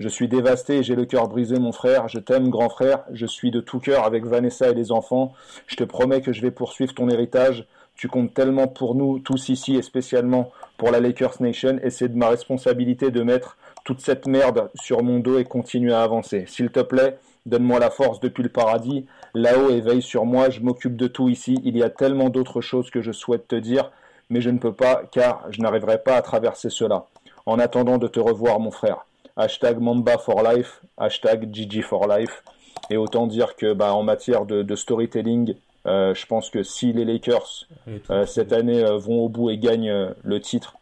[0.00, 2.08] Je suis dévasté et j'ai le cœur brisé, mon frère.
[2.08, 3.04] Je t'aime, grand frère.
[3.12, 5.34] Je suis de tout cœur avec Vanessa et les enfants.
[5.66, 7.66] Je te promets que je vais poursuivre ton héritage.
[7.96, 12.08] Tu comptes tellement pour nous, tous ici, et spécialement pour la Lakers Nation, et c'est
[12.08, 13.58] de ma responsabilité de mettre
[13.88, 16.44] toute cette merde sur mon dos et continuer à avancer.
[16.46, 19.06] S'il te plaît, Donne-moi la force depuis le paradis.
[19.32, 21.58] Là-haut et veille sur moi, je m'occupe de tout ici.
[21.64, 23.90] Il y a tellement d'autres choses que je souhaite te dire,
[24.28, 27.06] mais je ne peux pas car je n'arriverai pas à traverser cela.
[27.46, 29.06] En attendant de te revoir, mon frère.
[29.38, 32.42] Hashtag Mamba for life, hashtag Gigi for life.
[32.90, 35.54] Et autant dire que bah, en matière de, de storytelling,
[35.86, 37.66] euh, je pense que si les Lakers
[38.10, 40.74] euh, cette année euh, vont au bout et gagnent le titre,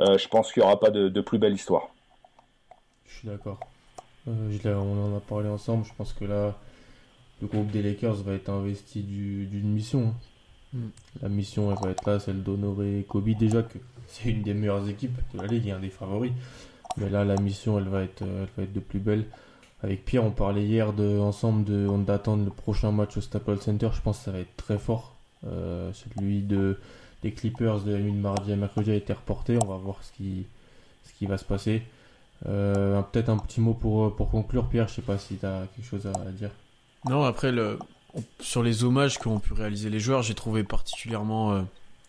[0.00, 1.90] je pense qu'il n'y aura pas de, de plus belle histoire.
[3.20, 3.60] Suis d'accord.
[4.28, 5.84] Euh, on en a parlé ensemble.
[5.84, 6.56] Je pense que là,
[7.42, 10.14] le groupe des Lakers va être investi d'une mission.
[10.72, 10.78] Hein.
[10.78, 10.86] Mm.
[11.20, 13.28] La mission, elle va être là, celle d'honorer Kobe.
[13.38, 16.32] Déjà que c'est une des meilleures équipes de la ligue, et un des favoris.
[16.96, 19.26] Mais là, la mission, elle va être, elle va être de plus belle.
[19.82, 23.90] Avec Pierre, on parlait hier de, ensemble de, d'attendre le prochain match au Staples Center.
[23.92, 25.14] Je pense que ça va être très fort.
[25.46, 26.78] Euh, celui de,
[27.22, 29.58] des Clippers de la nuit de mardi à mercredi a été reporté.
[29.62, 30.46] On va voir ce qui,
[31.04, 31.82] ce qui va se passer.
[32.46, 34.88] Euh, Peut-être un petit mot pour, pour conclure, Pierre.
[34.88, 36.50] Je sais pas si tu as quelque chose à dire.
[37.08, 37.78] Non, après, le,
[38.14, 41.62] on, sur les hommages qu'ont pu réaliser les joueurs, j'ai trouvé particulièrement euh,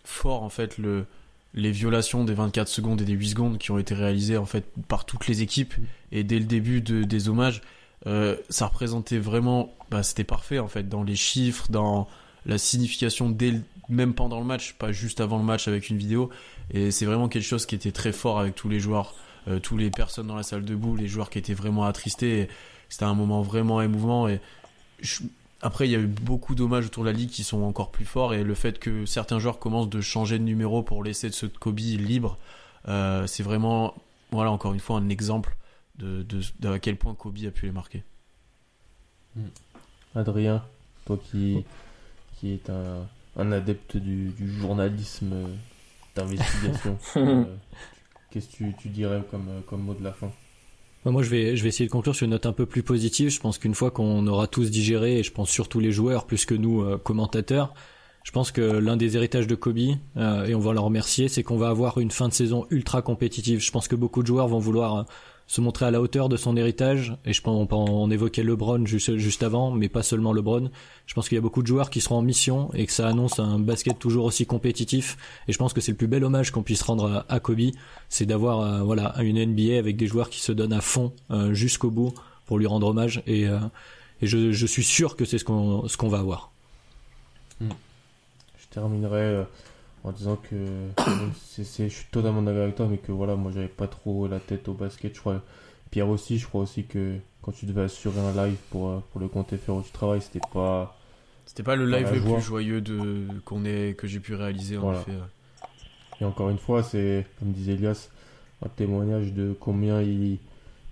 [0.03, 1.05] fort en fait le,
[1.53, 4.65] les violations des 24 secondes et des 8 secondes qui ont été réalisées en fait
[4.87, 5.73] par toutes les équipes.
[6.11, 7.61] Et dès le début de, des hommages,
[8.07, 12.07] euh, ça représentait vraiment, bah, c'était parfait en fait dans les chiffres, dans
[12.45, 13.53] la signification dès,
[13.89, 16.29] même pendant le match, pas juste avant le match avec une vidéo.
[16.73, 19.13] Et c'est vraiment quelque chose qui était très fort avec tous les joueurs,
[19.47, 22.47] euh, tous les personnes dans la salle debout, les joueurs qui étaient vraiment attristés.
[22.89, 24.27] C'était un moment vraiment émouvant.
[24.27, 24.39] Et
[25.61, 28.05] après, il y a eu beaucoup d'hommages autour de la ligue qui sont encore plus
[28.05, 28.33] forts.
[28.33, 31.57] Et le fait que certains joueurs commencent de changer de numéro pour laisser ceux de
[31.57, 32.37] Kobe libres,
[32.87, 33.95] euh, c'est vraiment,
[34.31, 35.55] voilà, encore une fois, un exemple
[35.97, 38.03] de, de, à quel point Kobe a pu les marquer.
[39.35, 39.47] Hmm.
[40.15, 40.63] Adrien,
[41.05, 41.63] toi qui,
[42.35, 45.47] qui est un, un adepte du, du journalisme
[46.15, 47.45] d'investigation, euh,
[48.31, 50.31] qu'est-ce que tu, dirais comme, comme mot de la fin?
[51.05, 53.29] Moi, je vais, je vais essayer de conclure sur une note un peu plus positive.
[53.29, 56.45] Je pense qu'une fois qu'on aura tous digéré, et je pense surtout les joueurs plus
[56.45, 57.73] que nous, euh, commentateurs,
[58.23, 59.79] je pense que l'un des héritages de Kobe,
[60.17, 63.01] euh, et on va leur remercier, c'est qu'on va avoir une fin de saison ultra
[63.01, 63.59] compétitive.
[63.59, 65.05] Je pense que beaucoup de joueurs vont vouloir
[65.51, 67.13] se montrer à la hauteur de son héritage.
[67.25, 70.71] Et je pense, on, évoquait LeBron juste, avant, mais pas seulement LeBron.
[71.07, 73.05] Je pense qu'il y a beaucoup de joueurs qui seront en mission et que ça
[73.05, 75.17] annonce un basket toujours aussi compétitif.
[75.49, 77.71] Et je pense que c'est le plus bel hommage qu'on puisse rendre à, Kobe,
[78.07, 81.53] c'est d'avoir euh, voilà une NBA avec des joueurs qui se donnent à fond euh,
[81.53, 82.13] jusqu'au bout
[82.45, 83.21] pour lui rendre hommage.
[83.27, 83.59] Et, euh,
[84.21, 86.49] et je, je, suis sûr que c'est ce qu'on ce qu'on va avoir.
[87.59, 87.71] Hmm.
[88.57, 89.43] Je terminerai
[90.03, 90.55] en disant que
[91.41, 94.39] c'est, je suis totalement d'accord avec toi, mais que voilà, moi j'avais pas trop la
[94.39, 95.15] tête au basket.
[95.15, 95.41] Je crois,
[95.91, 99.21] Pierre aussi, je crois aussi que quand tu devais assurer un live pour, euh, pour
[99.21, 100.97] le compte FR où tu travailles, c'était pas.
[101.45, 104.93] C'était pas le live le plus joyeux de, qu'on ait, que j'ai pu réaliser en
[104.93, 105.11] effet.
[106.21, 108.09] Et encore une fois, c'est, comme disait Elias,
[108.63, 110.37] un témoignage de combien il,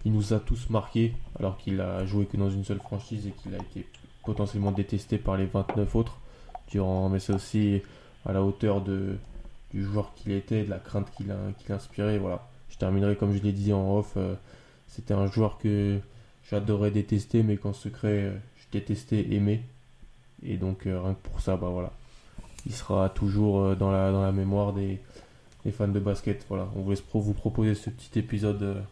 [0.06, 3.32] il nous a tous marqués, alors qu'il a joué que dans une seule franchise et
[3.32, 3.86] qu'il a été
[4.26, 6.18] potentiellement détesté par les 29 autres
[6.68, 7.10] durant.
[7.10, 7.82] Mais c'est aussi
[8.26, 9.18] à la hauteur de,
[9.72, 11.32] du joueur qu'il était, de la crainte qu'il
[11.72, 12.18] inspirait.
[12.18, 12.48] Voilà.
[12.70, 14.14] Je terminerai comme je l'ai dit en off.
[14.18, 14.36] Euh,
[14.88, 16.00] c'était un joueur que
[16.50, 19.64] j'adorais détester, mais qu'en secret, euh, je détestais aimer.
[20.44, 21.92] Et donc, euh, rien que pour ça, bah voilà.
[22.66, 25.00] Il sera toujours dans la, mémoire des,
[25.72, 26.46] fans de basket.
[26.50, 26.68] Voilà.
[26.76, 28.84] On voulait vous proposer ce petit épisode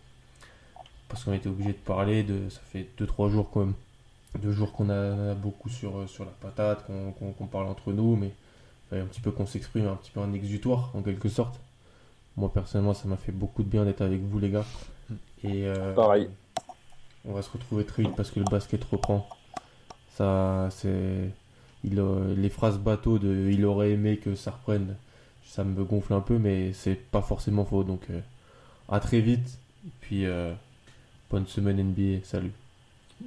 [1.09, 2.25] parce qu'on était obligé de parler.
[2.49, 3.67] Ça fait 2-3 jours quand.
[4.39, 8.32] Deux jours qu'on a, beaucoup sur, sur la patate, qu'on parle entre nous, mais
[8.91, 11.59] un petit peu qu'on s'exprime, un petit peu un exutoire en quelque sorte.
[12.35, 14.65] Moi personnellement, ça m'a fait beaucoup de bien d'être avec vous les gars.
[15.43, 16.29] Et euh, pareil.
[17.25, 19.27] On va se retrouver très vite parce que le basket reprend.
[20.15, 21.29] Ça, c'est,
[21.83, 22.01] il,
[22.38, 24.95] les phrases bateau de, il aurait aimé que ça reprenne.
[25.45, 27.83] Ça me gonfle un peu, mais c'est pas forcément faux.
[27.83, 28.19] Donc, euh,
[28.89, 29.59] à très vite.
[30.01, 30.53] Puis, euh,
[31.29, 32.23] bonne semaine NBA.
[32.23, 32.51] Salut.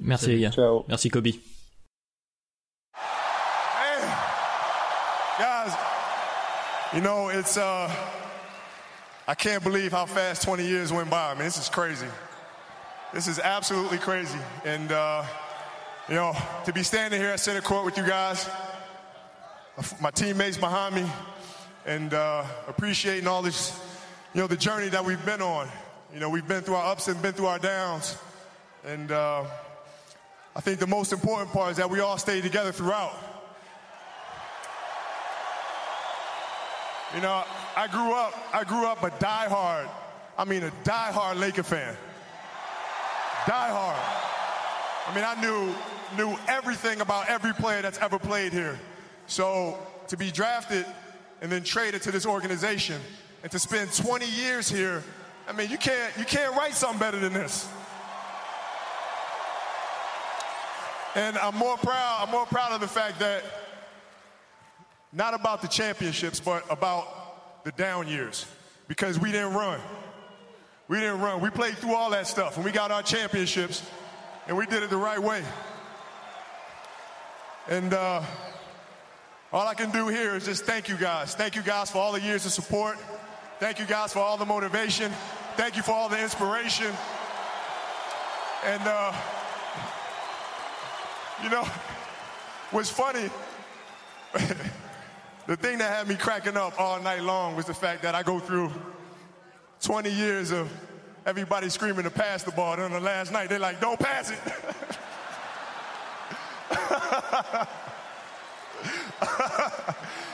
[0.01, 0.51] Merci les gars.
[0.51, 0.83] Ciao.
[0.87, 1.27] Merci Kobe.
[6.93, 7.89] You know, it's, uh,
[9.25, 11.31] I can't believe how fast 20 years went by.
[11.31, 12.07] I mean, this is crazy.
[13.13, 14.37] This is absolutely crazy.
[14.65, 15.23] And, uh,
[16.09, 16.35] you know,
[16.65, 18.49] to be standing here at center court with you guys,
[20.01, 21.05] my teammates behind me,
[21.85, 23.79] and uh, appreciating all this,
[24.33, 25.69] you know, the journey that we've been on.
[26.13, 28.17] You know, we've been through our ups and been through our downs.
[28.85, 29.45] And uh,
[30.57, 33.30] I think the most important part is that we all stayed together throughout.
[37.13, 37.43] You know,
[37.75, 39.89] I grew up, I grew up a diehard,
[40.37, 41.95] I mean a diehard Laker fan.
[43.43, 43.99] Diehard.
[45.07, 45.75] I mean, I knew
[46.17, 48.79] knew everything about every player that's ever played here.
[49.27, 50.85] So to be drafted
[51.41, 52.99] and then traded to this organization
[53.43, 55.03] and to spend 20 years here,
[55.47, 57.67] I mean, you can't you can't write something better than this.
[61.15, 63.43] And I'm more proud, I'm more proud of the fact that
[65.13, 68.45] not about the championships, but about the down years.
[68.87, 69.79] Because we didn't run.
[70.87, 71.41] We didn't run.
[71.41, 73.81] We played through all that stuff and we got our championships
[74.47, 75.43] and we did it the right way.
[77.69, 78.23] And uh,
[79.53, 81.35] all I can do here is just thank you guys.
[81.35, 82.97] Thank you guys for all the years of support.
[83.59, 85.11] Thank you guys for all the motivation.
[85.55, 86.91] Thank you for all the inspiration.
[88.65, 89.13] And, uh,
[91.43, 91.63] you know,
[92.71, 93.29] what's funny,
[95.47, 98.21] the thing that had me cracking up all night long was the fact that I
[98.23, 98.71] go through
[99.81, 100.71] 20 years of
[101.25, 102.73] everybody screaming to pass the ball.
[102.73, 104.39] And on the last night, they're like, don't pass it.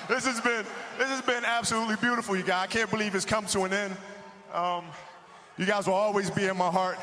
[0.07, 0.65] this has been
[0.97, 2.63] this has been absolutely beautiful, you guys.
[2.63, 3.95] I can't believe it's come to an end.
[4.53, 4.85] Um,
[5.57, 6.97] you guys will always be in my heart,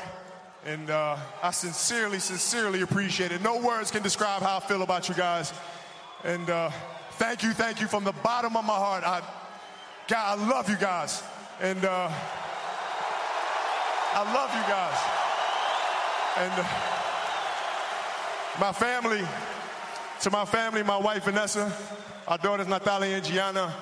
[0.65, 3.41] and uh, I sincerely, sincerely appreciate it.
[3.41, 5.53] No words can describe how I feel about you guys,
[6.23, 6.49] and.
[6.49, 6.71] Uh,
[7.17, 9.03] Thank you, thank you from the bottom of my heart.
[9.05, 9.21] I,
[10.09, 11.23] God, I love you guys.
[11.61, 12.11] And uh,
[14.13, 14.99] I love you guys.
[16.37, 16.65] And uh,
[18.59, 19.25] my family,
[20.21, 21.73] to my family, my wife Vanessa,
[22.27, 23.73] our daughters Natalia and Gianna.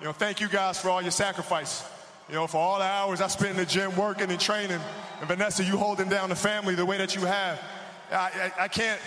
[0.00, 1.84] You know, thank you guys for all your sacrifice.
[2.28, 4.80] You know, for all the hours I spent in the gym working and training.
[5.20, 7.62] And Vanessa, you holding down the family the way that you have.
[8.10, 9.00] I, I, I can't,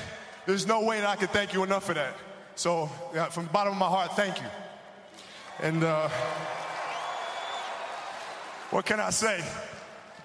[0.45, 2.15] there's no way that I can thank you enough for that.
[2.55, 4.47] So, yeah, from the bottom of my heart, thank you.
[5.59, 6.09] And uh,
[8.69, 9.43] what can I say?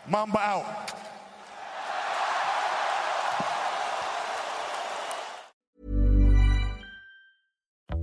[0.06, 0.97] Mamba out.